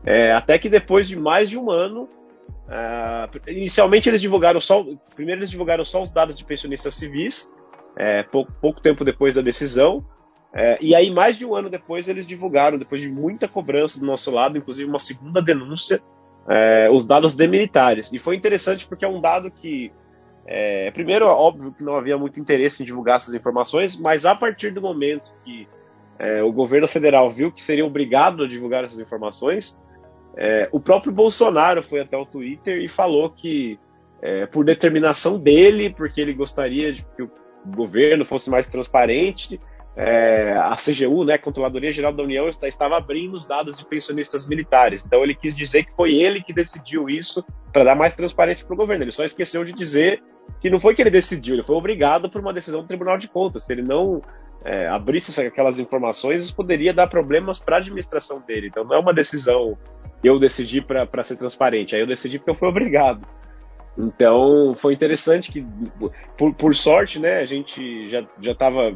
É, 0.05 0.31
até 0.33 0.57
que 0.57 0.69
depois 0.69 1.07
de 1.07 1.15
mais 1.15 1.49
de 1.49 1.57
um 1.57 1.69
ano, 1.71 2.09
Uh, 2.67 3.49
inicialmente 3.49 4.09
eles 4.09 4.19
divulgaram 4.19 4.59
só, 4.59 4.83
primeiro 5.15 5.39
eles 5.39 5.49
divulgaram 5.49 5.85
só 5.85 6.01
os 6.01 6.11
dados 6.11 6.37
de 6.37 6.43
pensionistas 6.43 6.95
civis, 6.95 7.49
é, 7.95 8.23
pouco, 8.23 8.51
pouco, 8.59 8.81
tempo 8.81 9.05
depois 9.05 9.35
da 9.35 9.41
decisão, 9.41 10.05
é, 10.53 10.77
e 10.81 10.93
aí 10.93 11.09
mais 11.09 11.37
de 11.37 11.45
um 11.45 11.55
ano 11.55 11.69
depois 11.69 12.09
eles 12.09 12.27
divulgaram, 12.27 12.77
depois 12.77 13.01
de 13.01 13.07
muita 13.07 13.47
cobrança 13.47 13.99
do 13.99 14.05
nosso 14.05 14.29
lado, 14.31 14.57
inclusive 14.57 14.89
uma 14.89 14.99
segunda 14.99 15.41
denúncia, 15.41 16.01
é, 16.47 16.89
os 16.91 17.05
dados 17.05 17.35
de 17.35 17.47
militares. 17.47 18.11
E 18.11 18.19
foi 18.19 18.35
interessante 18.35 18.87
porque 18.87 19.03
é 19.03 19.07
um 19.07 19.19
dado 19.19 19.51
que, 19.51 19.91
é, 20.45 20.89
primeiro, 20.91 21.25
óbvio 21.27 21.73
que 21.73 21.83
não 21.83 21.95
havia 21.95 22.17
muito 22.17 22.39
interesse 22.39 22.83
em 22.83 22.85
divulgar 22.85 23.17
essas 23.17 23.33
informações, 23.33 23.97
mas 23.97 24.25
a 24.25 24.35
partir 24.35 24.71
do 24.71 24.81
momento 24.81 25.31
que 25.43 25.67
é, 26.19 26.41
o 26.41 26.51
governo 26.51 26.87
federal 26.87 27.31
viu 27.31 27.51
que 27.51 27.61
seria 27.61 27.85
obrigado 27.85 28.43
a 28.43 28.47
divulgar 28.47 28.83
essas 28.83 28.99
informações, 28.99 29.77
é, 30.35 30.69
o 30.71 30.79
próprio 30.79 31.11
Bolsonaro 31.11 31.81
foi 31.81 31.99
até 31.99 32.15
o 32.15 32.25
Twitter 32.25 32.81
e 32.81 32.87
falou 32.87 33.29
que, 33.29 33.79
é, 34.21 34.45
por 34.45 34.63
determinação 34.63 35.39
dele, 35.39 35.89
porque 35.89 36.21
ele 36.21 36.33
gostaria 36.33 36.93
de 36.93 37.03
que 37.15 37.23
o 37.23 37.31
governo 37.65 38.23
fosse 38.23 38.49
mais 38.49 38.67
transparente, 38.67 39.59
é, 39.99 40.53
a 40.55 40.75
CGU, 40.75 41.23
né, 41.23 41.39
Controladoria 41.39 41.91
Geral 41.91 42.13
da 42.13 42.21
União, 42.21 42.47
está, 42.47 42.67
estava 42.67 42.97
abrindo 42.97 43.33
os 43.33 43.47
dados 43.47 43.79
de 43.79 43.83
pensionistas 43.83 44.47
militares. 44.47 45.03
Então 45.03 45.23
ele 45.23 45.33
quis 45.33 45.55
dizer 45.55 45.85
que 45.85 45.95
foi 45.95 46.13
ele 46.13 46.43
que 46.43 46.53
decidiu 46.53 47.09
isso 47.09 47.43
para 47.73 47.83
dar 47.83 47.95
mais 47.95 48.13
transparência 48.13 48.65
para 48.65 48.75
o 48.75 48.77
governo. 48.77 49.03
Ele 49.03 49.11
só 49.11 49.25
esqueceu 49.25 49.65
de 49.65 49.73
dizer 49.73 50.21
que 50.61 50.69
não 50.69 50.79
foi 50.79 50.93
que 50.93 51.01
ele 51.01 51.09
decidiu, 51.09 51.55
ele 51.55 51.63
foi 51.63 51.75
obrigado 51.75 52.29
por 52.29 52.39
uma 52.39 52.53
decisão 52.53 52.81
do 52.81 52.87
Tribunal 52.87 53.17
de 53.17 53.27
Contas. 53.27 53.63
Se 53.63 53.73
ele 53.73 53.81
não 53.81 54.21
é, 54.63 54.87
abrisse 54.87 55.41
aquelas 55.41 55.79
informações, 55.79 56.43
isso 56.43 56.55
poderia 56.55 56.93
dar 56.93 57.07
problemas 57.07 57.59
para 57.59 57.77
a 57.77 57.79
administração 57.79 58.39
dele. 58.39 58.67
Então 58.67 58.83
não 58.83 58.95
é 58.95 58.99
uma 58.99 59.13
decisão 59.13 59.75
eu 60.23 60.37
decidi 60.37 60.79
para 60.79 61.23
ser 61.23 61.37
transparente. 61.37 61.95
Aí 61.95 62.01
eu 62.01 62.07
decidi 62.07 62.37
porque 62.37 62.51
eu 62.51 62.55
fui 62.55 62.67
obrigado. 62.67 63.27
Então 63.97 64.75
foi 64.79 64.93
interessante 64.93 65.51
que, 65.51 65.65
por, 66.37 66.53
por 66.53 66.75
sorte, 66.75 67.19
né, 67.19 67.39
a 67.39 67.45
gente 67.47 68.09
já 68.11 68.51
estava 68.51 68.95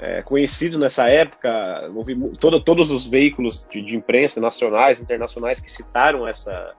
é, 0.00 0.22
conhecido 0.22 0.78
nessa 0.78 1.08
época, 1.08 1.90
houve 1.94 2.16
todo, 2.38 2.60
todos 2.60 2.90
os 2.90 3.06
veículos 3.06 3.66
de, 3.70 3.82
de, 3.82 3.94
imprensa 3.94 4.40
nacionais, 4.40 5.00
internacionais 5.00 5.60
que 5.60 5.70
citaram 5.70 6.26
essa, 6.26 6.74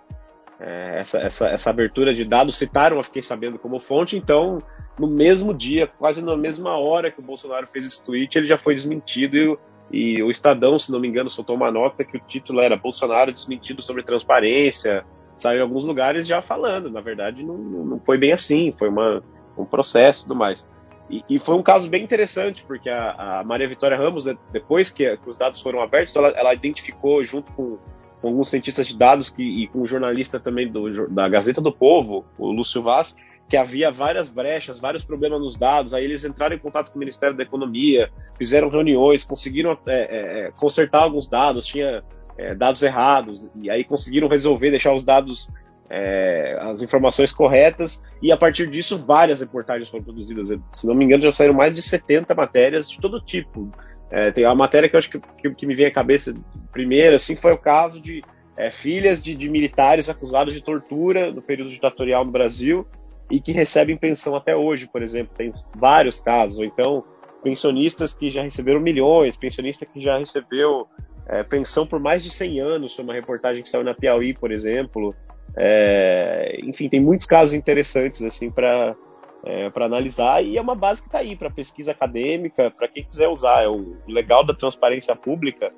é, 0.59 0.99
essa, 0.99 1.19
essa, 1.19 1.47
essa, 1.49 1.69
abertura 1.69 2.13
de 2.13 2.25
dados, 2.25 2.57
citaram 2.57 2.99
a 2.99 3.03
Fiquei 3.03 3.21
Sabendo 3.21 3.59
como 3.59 3.79
fonte, 3.79 4.17
então 4.17 4.61
no 4.97 5.07
mesmo 5.07 5.53
dia, 5.53 5.87
quase 5.87 6.23
na 6.23 6.35
mesma 6.35 6.77
hora 6.77 7.11
que 7.11 7.19
o 7.19 7.23
Bolsonaro 7.23 7.67
fez 7.67 7.85
esse 7.85 8.03
tweet, 8.03 8.35
ele 8.35 8.47
já 8.47 8.57
foi 8.57 8.73
desmentido 8.73 9.37
e 9.37 9.57
e 9.91 10.23
o 10.23 10.31
Estadão, 10.31 10.79
se 10.79 10.91
não 10.91 10.99
me 10.99 11.07
engano, 11.07 11.29
soltou 11.29 11.55
uma 11.55 11.69
nota 11.69 12.05
que 12.05 12.15
o 12.15 12.21
título 12.21 12.61
era 12.61 12.77
Bolsonaro 12.77 13.33
desmentido 13.33 13.83
sobre 13.83 14.03
transparência. 14.03 15.03
Saiu 15.35 15.59
em 15.59 15.61
alguns 15.61 15.83
lugares 15.83 16.25
já 16.25 16.41
falando. 16.41 16.89
Na 16.89 17.01
verdade, 17.01 17.43
não, 17.43 17.57
não 17.57 17.99
foi 17.99 18.17
bem 18.17 18.31
assim. 18.31 18.73
Foi 18.79 18.87
uma, 18.87 19.21
um 19.57 19.65
processo 19.65 20.21
e 20.21 20.23
tudo 20.23 20.35
mais. 20.35 20.65
E, 21.11 21.25
e, 21.29 21.39
foi 21.39 21.55
um 21.55 21.61
caso 21.61 21.89
bem 21.89 22.03
interessante, 22.03 22.63
porque 22.65 22.89
a, 22.89 23.39
a 23.39 23.43
Maria 23.43 23.67
Vitória 23.67 23.97
Ramos, 23.97 24.25
né, 24.25 24.37
depois 24.53 24.89
que, 24.89 25.17
que, 25.17 25.29
os 25.29 25.37
dados 25.37 25.61
foram 25.61 25.81
abertos, 25.81 26.15
ela, 26.15 26.29
ela 26.29 26.53
identificou, 26.53 27.23
junto 27.25 27.51
com, 27.51 27.77
com, 28.21 28.27
alguns 28.29 28.49
cientistas 28.49 28.87
de 28.87 28.97
dados 28.97 29.29
que, 29.29 29.43
e 29.43 29.67
com 29.67 29.81
um 29.81 29.87
jornalista 29.87 30.39
também 30.39 30.71
do, 30.71 31.09
da 31.09 31.27
Gazeta 31.27 31.59
do 31.59 31.71
Povo, 31.71 32.25
o 32.37 32.49
Lúcio 32.49 32.81
Vaz, 32.81 33.13
que 33.49 33.57
havia 33.57 33.91
várias 33.91 34.29
brechas, 34.29 34.79
vários 34.79 35.03
problemas 35.03 35.41
nos 35.41 35.57
dados. 35.57 35.93
Aí 35.93 36.05
eles 36.05 36.23
entraram 36.23 36.55
em 36.55 36.59
contato 36.59 36.89
com 36.89 36.95
o 36.95 36.99
Ministério 36.99 37.35
da 37.35 37.43
Economia, 37.43 38.09
fizeram 38.37 38.69
reuniões, 38.69 39.25
conseguiram 39.25 39.77
é, 39.87 39.93
é, 39.93 40.39
é 40.47 40.51
consertar 40.51 41.03
alguns 41.03 41.27
dados, 41.27 41.67
tinha 41.67 42.01
é, 42.37 42.55
dados 42.55 42.81
errados, 42.81 43.43
e 43.61 43.69
aí 43.69 43.83
conseguiram 43.83 44.29
resolver, 44.29 44.71
deixar 44.71 44.93
os 44.93 45.03
dados 45.03 45.49
é, 45.93 46.57
as 46.61 46.81
informações 46.81 47.33
corretas, 47.33 48.01
e 48.21 48.31
a 48.31 48.37
partir 48.37 48.69
disso 48.69 48.97
várias 48.97 49.41
reportagens 49.41 49.89
foram 49.89 50.05
produzidas. 50.05 50.47
Se 50.73 50.87
não 50.87 50.95
me 50.95 51.03
engano, 51.03 51.23
já 51.23 51.31
saíram 51.33 51.53
mais 51.53 51.75
de 51.75 51.81
70 51.81 52.33
matérias 52.33 52.89
de 52.89 52.97
todo 52.97 53.19
tipo. 53.19 53.69
É, 54.09 54.31
tem 54.31 54.45
a 54.45 54.55
matéria 54.55 54.89
que 54.89 54.95
eu 54.95 54.99
acho 54.99 55.09
que, 55.09 55.19
que, 55.19 55.53
que, 55.53 55.65
me 55.65 55.75
vem 55.75 55.85
à 55.85 55.91
cabeça 55.91 56.33
primeiro, 56.71 57.15
assim, 57.15 57.35
foi 57.35 57.51
o 57.51 57.57
caso 57.57 58.01
de 58.01 58.23
é, 58.55 58.71
filhas 58.71 59.21
de, 59.21 59.35
de, 59.35 59.49
militares 59.49 60.07
acusados 60.07 60.53
de 60.53 60.61
tortura 60.61 61.31
no 61.31 61.41
período 61.41 61.69
ditatorial 61.69 62.23
no 62.23 62.31
Brasil 62.31 62.87
e 63.29 63.41
que 63.41 63.51
recebem 63.51 63.97
pensão 63.97 64.35
até 64.35 64.55
hoje, 64.55 64.87
por 64.87 65.01
exemplo. 65.01 65.33
Tem 65.37 65.53
vários 65.75 66.21
casos. 66.21 66.59
Ou 66.59 66.65
então, 66.65 67.03
pensionistas 67.43 68.15
que 68.15 68.31
já 68.31 68.43
receberam 68.43 68.79
milhões, 68.79 69.35
pensionista 69.35 69.85
que 69.85 70.01
já 70.01 70.17
recebeu 70.17 70.87
é, 71.27 71.43
pensão 71.43 71.85
por 71.85 71.99
mais 71.99 72.23
de 72.23 72.31
100 72.31 72.59
anos, 72.59 72.95
foi 72.95 73.03
uma 73.03 73.13
reportagem 73.13 73.63
que 73.63 73.69
saiu 73.69 73.83
na 73.83 73.93
Piauí, 73.93 74.33
por 74.33 74.51
exemplo. 74.51 75.13
É, 75.57 76.59
enfim, 76.63 76.87
tem 76.87 76.99
muitos 76.99 77.25
casos 77.25 77.53
interessantes 77.53 78.21
assim 78.23 78.49
para 78.49 78.95
é, 79.43 79.69
para 79.69 79.85
analisar 79.85 80.43
e 80.43 80.57
é 80.57 80.61
uma 80.61 80.75
base 80.75 81.01
que 81.01 81.07
está 81.07 81.19
aí 81.19 81.35
para 81.35 81.49
pesquisa 81.49 81.91
acadêmica, 81.91 82.69
para 82.71 82.87
quem 82.87 83.03
quiser 83.03 83.27
usar. 83.27 83.63
É 83.63 83.67
o 83.67 83.97
legal 84.07 84.45
da 84.45 84.53
transparência 84.53 85.15
pública 85.15 85.71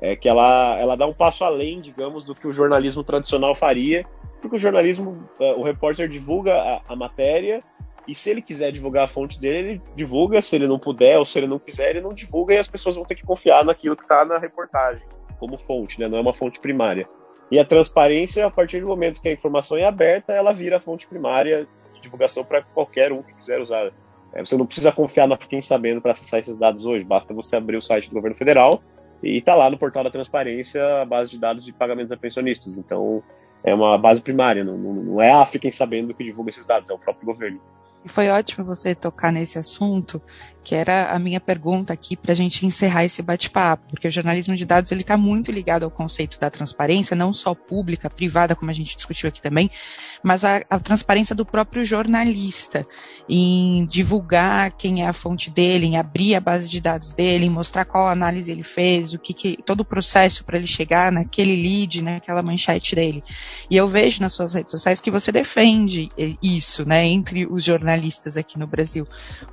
é 0.00 0.14
que 0.14 0.28
ela, 0.28 0.78
ela 0.78 0.96
dá 0.96 1.06
um 1.06 1.14
passo 1.14 1.44
além, 1.44 1.80
digamos, 1.80 2.24
do 2.24 2.34
que 2.34 2.46
o 2.46 2.52
jornalismo 2.52 3.02
tradicional 3.02 3.54
faria, 3.54 4.04
porque 4.40 4.56
o 4.56 4.58
jornalismo, 4.58 5.26
é, 5.40 5.52
o 5.54 5.62
repórter 5.62 6.08
divulga 6.08 6.54
a, 6.54 6.82
a 6.88 6.96
matéria 6.96 7.62
e 8.06 8.14
se 8.14 8.30
ele 8.30 8.42
quiser 8.42 8.70
divulgar 8.70 9.04
a 9.04 9.08
fonte 9.08 9.40
dele, 9.40 9.70
ele 9.70 9.82
divulga, 9.96 10.40
se 10.40 10.54
ele 10.54 10.68
não 10.68 10.78
puder 10.78 11.18
ou 11.18 11.24
se 11.24 11.38
ele 11.38 11.46
não 11.46 11.58
quiser, 11.58 11.90
ele 11.90 12.00
não 12.02 12.12
divulga 12.12 12.54
e 12.54 12.58
as 12.58 12.68
pessoas 12.68 12.94
vão 12.94 13.04
ter 13.04 13.14
que 13.14 13.24
confiar 13.24 13.64
naquilo 13.64 13.96
que 13.96 14.02
está 14.02 14.24
na 14.24 14.38
reportagem 14.38 15.02
como 15.38 15.58
fonte, 15.58 16.00
né? 16.00 16.08
não 16.08 16.18
é 16.18 16.20
uma 16.20 16.34
fonte 16.34 16.60
primária. 16.60 17.08
E 17.50 17.58
a 17.58 17.64
transparência, 17.64 18.46
a 18.46 18.50
partir 18.50 18.80
do 18.80 18.86
momento 18.86 19.20
que 19.20 19.28
a 19.28 19.32
informação 19.32 19.76
é 19.76 19.84
aberta, 19.84 20.32
ela 20.32 20.52
vira 20.52 20.80
fonte 20.80 21.06
primária 21.06 21.66
de 21.94 22.00
divulgação 22.00 22.44
para 22.44 22.62
qualquer 22.62 23.12
um 23.12 23.22
que 23.22 23.32
quiser 23.34 23.60
usar. 23.60 23.92
É, 24.32 24.44
você 24.44 24.56
não 24.56 24.66
precisa 24.66 24.90
confiar 24.90 25.28
na 25.28 25.36
quem 25.36 25.62
sabendo 25.62 26.00
para 26.00 26.12
acessar 26.12 26.40
esses 26.40 26.58
dados 26.58 26.84
hoje, 26.84 27.04
basta 27.04 27.32
você 27.32 27.56
abrir 27.56 27.76
o 27.76 27.82
site 27.82 28.08
do 28.08 28.14
governo 28.14 28.36
federal 28.36 28.82
e 29.22 29.38
está 29.38 29.54
lá 29.54 29.70
no 29.70 29.78
portal 29.78 30.04
da 30.04 30.10
transparência 30.10 31.02
a 31.02 31.04
base 31.04 31.30
de 31.30 31.38
dados 31.38 31.64
de 31.64 31.72
pagamentos 31.72 32.12
a 32.12 32.16
pensionistas. 32.16 32.76
Então, 32.76 33.22
é 33.64 33.72
uma 33.74 33.96
base 33.96 34.20
primária, 34.20 34.64
não, 34.64 34.76
não 34.76 35.22
é 35.22 35.30
a 35.30 35.40
África 35.40 35.70
sabendo 35.70 36.12
que 36.14 36.24
divulga 36.24 36.50
esses 36.50 36.66
dados, 36.66 36.90
é 36.90 36.92
o 36.92 36.98
próprio 36.98 37.26
governo. 37.26 37.60
E 38.06 38.08
foi 38.08 38.28
ótimo 38.28 38.64
você 38.64 38.94
tocar 38.94 39.32
nesse 39.32 39.58
assunto, 39.58 40.22
que 40.62 40.76
era 40.76 41.10
a 41.10 41.18
minha 41.18 41.40
pergunta 41.40 41.92
aqui 41.92 42.16
para 42.16 42.30
a 42.30 42.36
gente 42.36 42.64
encerrar 42.64 43.04
esse 43.04 43.20
bate-papo, 43.20 43.82
porque 43.90 44.06
o 44.06 44.10
jornalismo 44.12 44.54
de 44.54 44.64
dados 44.64 44.92
ele 44.92 45.00
está 45.00 45.16
muito 45.16 45.50
ligado 45.50 45.82
ao 45.82 45.90
conceito 45.90 46.38
da 46.38 46.48
transparência, 46.48 47.16
não 47.16 47.32
só 47.32 47.52
pública, 47.52 48.08
privada, 48.08 48.54
como 48.54 48.70
a 48.70 48.74
gente 48.74 48.96
discutiu 48.96 49.28
aqui 49.28 49.42
também, 49.42 49.68
mas 50.22 50.44
a, 50.44 50.62
a 50.70 50.78
transparência 50.78 51.34
do 51.34 51.44
próprio 51.44 51.84
jornalista, 51.84 52.86
em 53.28 53.84
divulgar 53.86 54.72
quem 54.74 55.02
é 55.02 55.08
a 55.08 55.12
fonte 55.12 55.50
dele, 55.50 55.86
em 55.86 55.96
abrir 55.96 56.36
a 56.36 56.40
base 56.40 56.68
de 56.68 56.80
dados 56.80 57.12
dele, 57.12 57.46
em 57.46 57.50
mostrar 57.50 57.84
qual 57.86 58.08
análise 58.08 58.52
ele 58.52 58.62
fez, 58.62 59.14
o 59.14 59.18
que, 59.18 59.34
que 59.34 59.58
todo 59.64 59.80
o 59.80 59.84
processo 59.84 60.44
para 60.44 60.58
ele 60.58 60.68
chegar 60.68 61.10
naquele 61.10 61.56
lead, 61.56 62.02
naquela 62.02 62.40
manchete 62.40 62.94
dele. 62.94 63.24
E 63.68 63.76
eu 63.76 63.88
vejo 63.88 64.20
nas 64.20 64.32
suas 64.32 64.54
redes 64.54 64.70
sociais 64.70 65.00
que 65.00 65.10
você 65.10 65.32
defende 65.32 66.08
isso, 66.40 66.86
né, 66.88 67.04
entre 67.04 67.46
os 67.46 67.64
jornalistas 67.64 67.95
jornalistas 67.96 68.36
aqui 68.36 68.58
no 68.58 68.66
Brasil. 68.66 69.06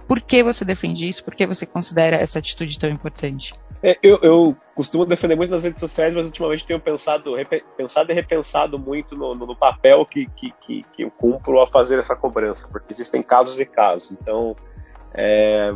Por 0.07 0.21
que 0.21 0.43
você 0.43 0.65
defende 0.65 1.07
isso? 1.07 1.23
Por 1.23 1.33
que 1.33 1.47
você 1.47 1.65
considera 1.65 2.17
essa 2.17 2.39
atitude 2.39 2.77
tão 2.77 2.89
importante? 2.89 3.53
É, 3.81 3.97
eu, 4.01 4.19
eu, 4.21 4.57
costumo 4.75 5.05
defender 5.05 5.35
muito 5.35 5.51
nas 5.51 5.63
redes 5.63 5.79
sociais, 5.79 6.15
mas 6.15 6.25
ultimamente 6.25 6.65
tenho 6.65 6.79
pensado, 6.79 7.33
pensado 7.75 8.11
e 8.11 8.15
repensado 8.15 8.79
muito 8.79 9.15
no, 9.15 9.35
no, 9.35 9.45
no 9.45 9.55
papel 9.55 10.05
que, 10.05 10.25
que, 10.27 10.53
que, 10.65 10.85
que, 10.93 11.03
eu 11.03 11.11
cumpro 11.11 11.61
a 11.61 11.67
fazer 11.67 11.99
essa 11.99 12.15
cobrança, 12.15 12.67
porque 12.71 12.93
existem 12.93 13.21
casos 13.21 13.59
e 13.59 13.65
casos. 13.65 14.09
Então, 14.11 14.55
é, 15.13 15.73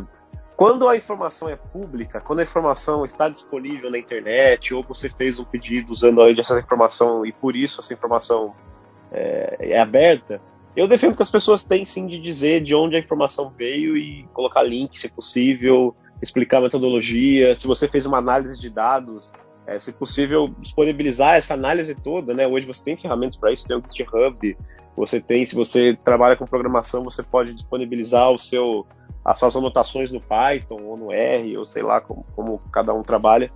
quando 0.56 0.88
a 0.88 0.96
informação 0.96 1.50
é 1.50 1.56
pública, 1.56 2.20
quando 2.20 2.40
a 2.40 2.44
informação 2.44 3.04
está 3.04 3.28
disponível 3.28 3.90
na 3.90 3.98
internet, 3.98 4.72
ou 4.72 4.82
você 4.82 5.10
fez 5.10 5.38
um 5.38 5.44
pedido 5.44 5.92
usando 5.92 6.22
essa 6.40 6.58
informação 6.58 7.26
e 7.26 7.32
por 7.32 7.54
isso 7.54 7.80
essa 7.80 7.92
informação 7.92 8.54
é, 9.12 9.72
é 9.72 9.80
aberta, 9.80 10.40
eu 10.78 10.86
defendo 10.86 11.16
que 11.16 11.22
as 11.22 11.30
pessoas 11.30 11.64
têm 11.64 11.84
sim 11.84 12.06
de 12.06 12.20
dizer 12.20 12.62
de 12.62 12.72
onde 12.72 12.94
a 12.94 13.00
informação 13.00 13.50
veio 13.50 13.96
e 13.96 14.22
colocar 14.32 14.62
link, 14.62 14.96
se 14.96 15.08
possível, 15.08 15.92
explicar 16.22 16.58
a 16.58 16.60
metodologia. 16.60 17.52
Se 17.56 17.66
você 17.66 17.88
fez 17.88 18.06
uma 18.06 18.18
análise 18.18 18.60
de 18.60 18.70
dados, 18.70 19.32
é, 19.66 19.80
se 19.80 19.92
possível, 19.92 20.54
disponibilizar 20.60 21.34
essa 21.34 21.54
análise 21.54 21.96
toda. 21.96 22.32
Né? 22.32 22.46
Hoje 22.46 22.64
você 22.64 22.84
tem 22.84 22.96
ferramentas 22.96 23.36
para 23.36 23.50
isso, 23.50 23.66
tem 23.66 23.76
o 23.76 23.82
GitHub, 23.92 24.56
você 24.96 25.20
tem, 25.20 25.44
se 25.44 25.56
você 25.56 25.98
trabalha 26.04 26.36
com 26.36 26.46
programação, 26.46 27.02
você 27.02 27.24
pode 27.24 27.54
disponibilizar 27.54 28.30
o 28.30 28.38
seu, 28.38 28.86
as 29.24 29.36
suas 29.36 29.56
anotações 29.56 30.12
no 30.12 30.20
Python 30.20 30.80
ou 30.80 30.96
no 30.96 31.12
R, 31.12 31.58
ou 31.58 31.64
sei 31.64 31.82
lá 31.82 32.00
como, 32.00 32.24
como 32.36 32.60
cada 32.70 32.94
um 32.94 33.02
trabalha. 33.02 33.50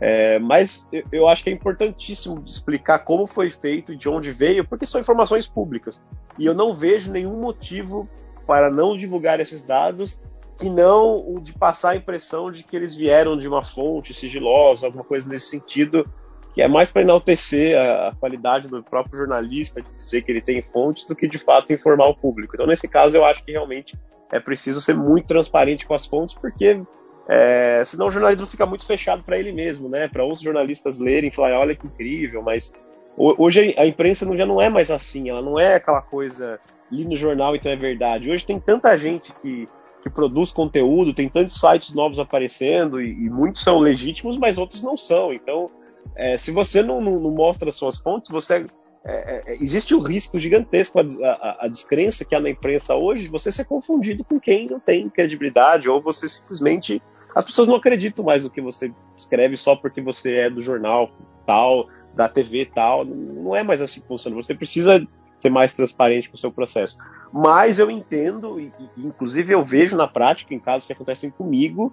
É, 0.00 0.38
mas 0.38 0.86
eu, 1.12 1.28
acho 1.28 1.44
que 1.44 1.50
é 1.50 1.52
importantíssimo 1.52 2.42
explicar 2.44 3.00
como 3.00 3.26
foi 3.26 3.50
feito 3.50 3.92
e 3.92 3.96
de 3.96 4.08
onde 4.08 4.32
veio, 4.32 4.66
porque 4.66 4.86
são 4.86 5.00
informações 5.00 5.46
públicas. 5.46 6.02
E 6.38 6.46
eu 6.46 6.54
não 6.54 6.74
vejo 6.74 7.12
nenhum 7.12 7.40
motivo 7.40 8.08
para 8.46 8.70
não 8.70 8.96
divulgar 8.96 9.40
esses 9.40 9.62
dados 9.62 10.20
que 10.58 10.68
não 10.68 11.18
o 11.28 11.40
de 11.40 11.52
passar 11.52 11.90
a 11.90 11.96
impressão 11.96 12.50
de 12.50 12.62
que 12.62 12.76
eles 12.76 12.94
vieram 12.94 13.36
de 13.36 13.48
uma 13.48 13.64
fonte 13.64 14.14
sigilosa, 14.14 14.86
alguma 14.86 15.04
coisa 15.04 15.28
nesse 15.28 15.48
sentido, 15.48 16.08
que 16.54 16.62
é 16.62 16.68
mais 16.68 16.92
para 16.92 17.02
enaltecer 17.02 17.76
a, 17.76 18.08
a, 18.08 18.14
qualidade 18.14 18.68
do 18.68 18.82
próprio 18.82 19.18
jornalista, 19.18 19.82
de 19.82 19.92
dizer 19.96 20.22
que 20.22 20.30
ele 20.30 20.40
tem 20.40 20.62
fontes, 20.62 21.06
do 21.06 21.16
que 21.16 21.26
de 21.26 21.38
fato 21.38 21.72
informar 21.72 22.08
o 22.08 22.16
público. 22.16 22.54
Então, 22.54 22.66
nesse 22.66 22.86
caso, 22.86 23.16
eu 23.16 23.24
acho 23.24 23.44
que 23.44 23.50
realmente 23.50 23.98
é 24.30 24.38
preciso 24.38 24.80
ser 24.80 24.94
muito 24.94 25.26
transparente 25.26 25.86
com 25.86 25.94
as 25.94 26.06
fontes, 26.06 26.36
porque 26.36 26.80
é, 27.28 27.82
senão 27.84 28.08
o 28.08 28.10
jornalismo 28.10 28.46
fica 28.46 28.66
muito 28.66 28.86
fechado 28.86 29.22
para 29.22 29.38
ele 29.38 29.52
mesmo, 29.52 29.88
né? 29.88 30.08
Para 30.08 30.24
outros 30.24 30.42
jornalistas 30.42 30.98
lerem 30.98 31.30
e 31.30 31.34
falar, 31.34 31.58
olha 31.58 31.74
que 31.74 31.86
incrível, 31.86 32.42
mas 32.42 32.72
Hoje 33.16 33.74
a 33.78 33.86
imprensa 33.86 34.26
já 34.36 34.44
não 34.44 34.60
é 34.60 34.68
mais 34.68 34.90
assim, 34.90 35.30
ela 35.30 35.40
não 35.40 35.58
é 35.58 35.76
aquela 35.76 36.02
coisa 36.02 36.58
li 36.90 37.04
no 37.04 37.16
jornal 37.16 37.54
então 37.54 37.70
é 37.70 37.76
verdade. 37.76 38.30
Hoje 38.30 38.44
tem 38.44 38.58
tanta 38.58 38.96
gente 38.98 39.32
que, 39.40 39.68
que 40.02 40.10
produz 40.10 40.50
conteúdo, 40.50 41.14
tem 41.14 41.28
tantos 41.28 41.58
sites 41.58 41.94
novos 41.94 42.18
aparecendo 42.18 43.00
e, 43.00 43.10
e 43.10 43.30
muitos 43.30 43.62
são 43.62 43.78
legítimos, 43.78 44.36
mas 44.36 44.58
outros 44.58 44.82
não 44.82 44.96
são. 44.96 45.32
Então, 45.32 45.70
é, 46.16 46.36
se 46.36 46.50
você 46.50 46.82
não, 46.82 47.00
não, 47.00 47.20
não, 47.20 47.30
mostra 47.30 47.70
suas 47.70 47.98
fontes, 47.98 48.30
você 48.30 48.66
é, 49.04 49.42
é, 49.46 49.62
existe 49.62 49.94
o 49.94 50.00
um 50.00 50.02
risco 50.02 50.38
gigantesco, 50.40 50.98
a, 50.98 51.02
a, 51.02 51.66
a, 51.66 51.68
descrença 51.68 52.24
que 52.24 52.34
há 52.34 52.40
na 52.40 52.50
imprensa 52.50 52.96
hoje, 52.96 53.28
você 53.28 53.52
ser 53.52 53.64
confundido 53.64 54.24
com 54.24 54.40
quem 54.40 54.68
não 54.68 54.80
tem 54.80 55.08
credibilidade, 55.08 55.88
ou 55.88 56.02
você 56.02 56.28
simplesmente. 56.28 57.00
As 57.34 57.44
pessoas 57.44 57.68
não 57.68 57.76
acreditam 57.76 58.24
mais 58.24 58.44
no 58.44 58.50
que 58.50 58.60
você 58.60 58.92
escreve 59.16 59.56
só 59.56 59.74
porque 59.74 60.00
você 60.00 60.34
é 60.36 60.50
do 60.50 60.62
jornal 60.62 61.10
tal, 61.46 61.88
da 62.14 62.28
TV 62.28 62.66
tal. 62.66 63.04
Não 63.04 63.56
é 63.56 63.62
mais 63.62 63.82
assim 63.82 64.00
que 64.00 64.06
funciona. 64.06 64.36
Você 64.36 64.54
precisa 64.54 65.06
ser 65.38 65.50
mais 65.50 65.74
transparente 65.74 66.30
com 66.30 66.36
o 66.36 66.38
seu 66.38 66.52
processo. 66.52 66.96
Mas 67.32 67.78
eu 67.78 67.90
entendo, 67.90 68.60
e, 68.60 68.72
inclusive 68.96 69.52
eu 69.52 69.64
vejo 69.64 69.96
na 69.96 70.06
prática, 70.06 70.54
em 70.54 70.60
casos 70.60 70.86
que 70.86 70.92
acontecem 70.92 71.30
comigo, 71.30 71.92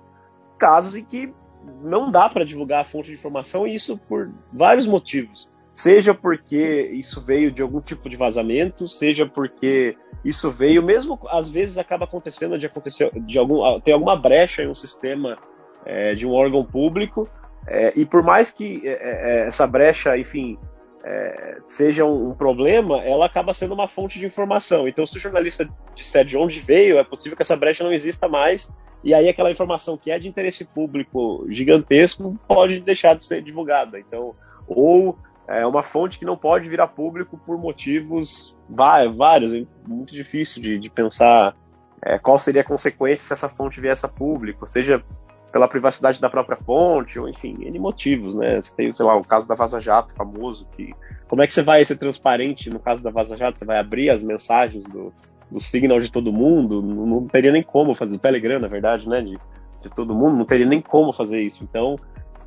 casos 0.57 0.95
em 0.95 1.03
que 1.03 1.33
não 1.81 2.11
dá 2.11 2.29
para 2.29 2.45
divulgar 2.45 2.81
a 2.81 2.85
fonte 2.85 3.07
de 3.07 3.13
informação, 3.13 3.67
e 3.67 3.75
isso 3.75 3.97
por 3.97 4.31
vários 4.53 4.87
motivos. 4.87 5.51
Seja 5.81 6.13
porque 6.13 6.91
isso 6.93 7.19
veio 7.19 7.51
de 7.51 7.59
algum 7.59 7.81
tipo 7.81 8.07
de 8.07 8.15
vazamento, 8.15 8.87
seja 8.87 9.25
porque 9.25 9.97
isso 10.23 10.51
veio, 10.51 10.83
mesmo 10.83 11.17
às 11.27 11.49
vezes 11.49 11.75
acaba 11.75 12.05
acontecendo 12.05 12.59
de 12.59 12.67
acontecer 12.67 13.09
de 13.25 13.39
algum, 13.39 13.79
ter 13.79 13.93
alguma 13.93 14.15
brecha 14.15 14.61
em 14.61 14.67
um 14.67 14.75
sistema 14.75 15.39
é, 15.83 16.13
de 16.13 16.23
um 16.23 16.33
órgão 16.33 16.63
público, 16.63 17.27
é, 17.65 17.93
e 17.95 18.05
por 18.05 18.21
mais 18.21 18.51
que 18.51 18.87
é, 18.87 18.91
é, 18.91 18.91
é 18.91 19.47
essa 19.47 19.65
brecha, 19.65 20.15
enfim, 20.15 20.55
é, 21.03 21.57
seja 21.65 22.05
um, 22.05 22.29
um, 22.29 22.35
problema, 22.35 23.03
ela 23.03 23.25
acaba 23.25 23.51
sendo 23.51 23.73
uma 23.73 23.87
fonte 23.87 24.19
de 24.19 24.25
informação. 24.27 24.87
Então, 24.87 25.07
se 25.07 25.17
o 25.17 25.19
jornalista 25.19 25.67
disser 25.95 26.23
de 26.23 26.37
onde 26.37 26.59
veio, 26.59 26.99
é 26.99 27.03
possível 27.03 27.35
que 27.35 27.41
essa 27.41 27.57
brecha 27.57 27.83
não 27.83 27.91
exista 27.91 28.27
mais, 28.27 28.71
e 29.03 29.15
aí 29.15 29.27
aquela 29.27 29.49
informação 29.49 29.97
que 29.97 30.11
é 30.11 30.19
de 30.19 30.27
interesse 30.27 30.63
público 30.63 31.43
gigantesco 31.49 32.39
pode 32.47 32.81
deixar 32.81 33.15
de 33.15 33.23
ser 33.23 33.41
divulgada. 33.41 33.99
Então, 33.99 34.35
ou 34.67 35.17
é 35.47 35.65
uma 35.65 35.83
fonte 35.83 36.19
que 36.19 36.25
não 36.25 36.37
pode 36.37 36.69
vir 36.69 36.79
a 36.79 36.87
público 36.87 37.37
por 37.45 37.57
motivos 37.57 38.55
vários, 38.69 39.53
é 39.53 39.65
muito 39.87 40.13
difícil 40.13 40.61
de, 40.61 40.79
de 40.79 40.89
pensar 40.89 41.55
é, 42.01 42.17
qual 42.17 42.39
seria 42.39 42.61
a 42.61 42.65
consequência 42.65 43.25
se 43.25 43.33
essa 43.33 43.49
fonte 43.49 43.81
viesse 43.81 44.05
a 44.05 44.09
público, 44.09 44.67
seja 44.69 45.03
pela 45.51 45.67
privacidade 45.67 46.21
da 46.21 46.29
própria 46.29 46.57
fonte, 46.57 47.19
ou 47.19 47.27
enfim, 47.27 47.57
N 47.59 47.77
motivos, 47.77 48.33
né? 48.33 48.61
Você 48.61 48.73
tem, 48.73 48.93
sei 48.93 49.05
lá, 49.05 49.15
o 49.15 49.23
caso 49.23 49.47
da 49.47 49.53
Vaza 49.53 49.81
Jato 49.81 50.15
famoso, 50.15 50.65
que 50.71 50.93
como 51.27 51.41
é 51.41 51.47
que 51.47 51.53
você 51.53 51.61
vai 51.61 51.83
ser 51.83 51.97
transparente 51.97 52.69
no 52.69 52.79
caso 52.79 53.03
da 53.03 53.11
Vaza 53.11 53.35
Jato? 53.35 53.59
Você 53.59 53.65
vai 53.65 53.77
abrir 53.77 54.09
as 54.09 54.23
mensagens 54.23 54.83
do, 54.85 55.13
do 55.51 55.59
Signal 55.59 55.99
de 55.99 56.11
todo 56.11 56.31
mundo? 56.31 56.81
Não, 56.81 57.05
não 57.05 57.27
teria 57.27 57.51
nem 57.51 57.63
como 57.63 57.95
fazer, 57.95 58.11
do 58.11 58.17
Telegram, 58.17 58.59
na 58.59 58.67
verdade, 58.67 59.07
né? 59.07 59.21
De, 59.21 59.37
de 59.81 59.89
todo 59.93 60.15
mundo, 60.15 60.37
não 60.37 60.45
teria 60.45 60.65
nem 60.65 60.81
como 60.81 61.11
fazer 61.11 61.41
isso. 61.41 61.63
Então, 61.63 61.97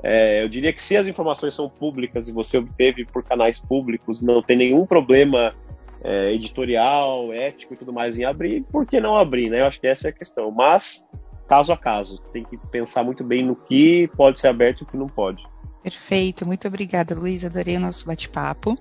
é, 0.02 0.42
eu 0.42 0.48
diria 0.48 0.72
que 0.72 0.82
se 0.82 0.96
as 0.96 1.06
informações 1.06 1.54
são 1.54 1.68
públicas 1.68 2.28
e 2.28 2.32
você 2.32 2.58
obteve 2.58 3.04
por 3.04 3.22
canais 3.22 3.60
públicos, 3.60 4.20
não 4.20 4.42
tem 4.42 4.56
nenhum 4.56 4.86
problema 4.86 5.54
é, 6.02 6.32
editorial, 6.34 7.32
ético 7.32 7.74
e 7.74 7.76
tudo 7.76 7.92
mais 7.92 8.18
em 8.18 8.24
abrir, 8.24 8.62
por 8.64 8.86
que 8.86 9.00
não 9.00 9.16
abrir, 9.16 9.48
né? 9.48 9.62
Eu 9.62 9.66
acho 9.66 9.80
que 9.80 9.86
essa 9.86 10.08
é 10.08 10.10
a 10.10 10.12
questão. 10.12 10.50
Mas, 10.50 11.04
caso 11.48 11.72
a 11.72 11.76
caso, 11.76 12.20
tem 12.32 12.44
que 12.44 12.58
pensar 12.70 13.02
muito 13.02 13.24
bem 13.24 13.42
no 13.42 13.56
que 13.56 14.08
pode 14.16 14.38
ser 14.38 14.48
aberto 14.48 14.80
e 14.80 14.84
o 14.84 14.86
que 14.86 14.96
não 14.96 15.08
pode. 15.08 15.42
Perfeito, 15.82 16.46
muito 16.46 16.68
obrigada, 16.68 17.14
Luiz. 17.14 17.44
Adorei 17.44 17.76
o 17.76 17.80
nosso 17.80 18.06
bate-papo. 18.06 18.78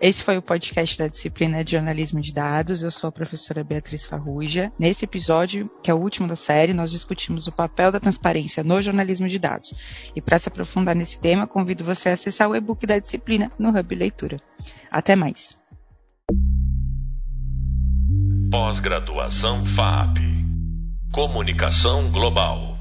Esse 0.00 0.24
foi 0.24 0.36
o 0.36 0.42
podcast 0.42 0.98
da 0.98 1.06
disciplina 1.06 1.62
de 1.62 1.72
jornalismo 1.72 2.20
de 2.20 2.32
dados. 2.32 2.82
Eu 2.82 2.90
sou 2.90 3.08
a 3.08 3.12
professora 3.12 3.62
Beatriz 3.62 4.04
Farruja. 4.04 4.72
Nesse 4.78 5.04
episódio, 5.04 5.70
que 5.82 5.90
é 5.90 5.94
o 5.94 5.98
último 5.98 6.26
da 6.26 6.34
série, 6.34 6.72
nós 6.72 6.90
discutimos 6.90 7.46
o 7.46 7.52
papel 7.52 7.92
da 7.92 8.00
transparência 8.00 8.64
no 8.64 8.82
jornalismo 8.82 9.28
de 9.28 9.38
dados. 9.38 9.72
E 10.14 10.20
para 10.20 10.38
se 10.38 10.48
aprofundar 10.48 10.96
nesse 10.96 11.20
tema, 11.20 11.46
convido 11.46 11.84
você 11.84 12.08
a 12.08 12.14
acessar 12.14 12.48
o 12.48 12.56
e-book 12.56 12.84
da 12.86 12.98
disciplina 12.98 13.50
no 13.58 13.68
Hub 13.68 13.94
Leitura. 13.94 14.38
Até 14.90 15.14
mais. 15.14 15.56
Pós-graduação 18.50 19.64
FAP. 19.64 20.18
Comunicação 21.12 22.10
Global. 22.10 22.71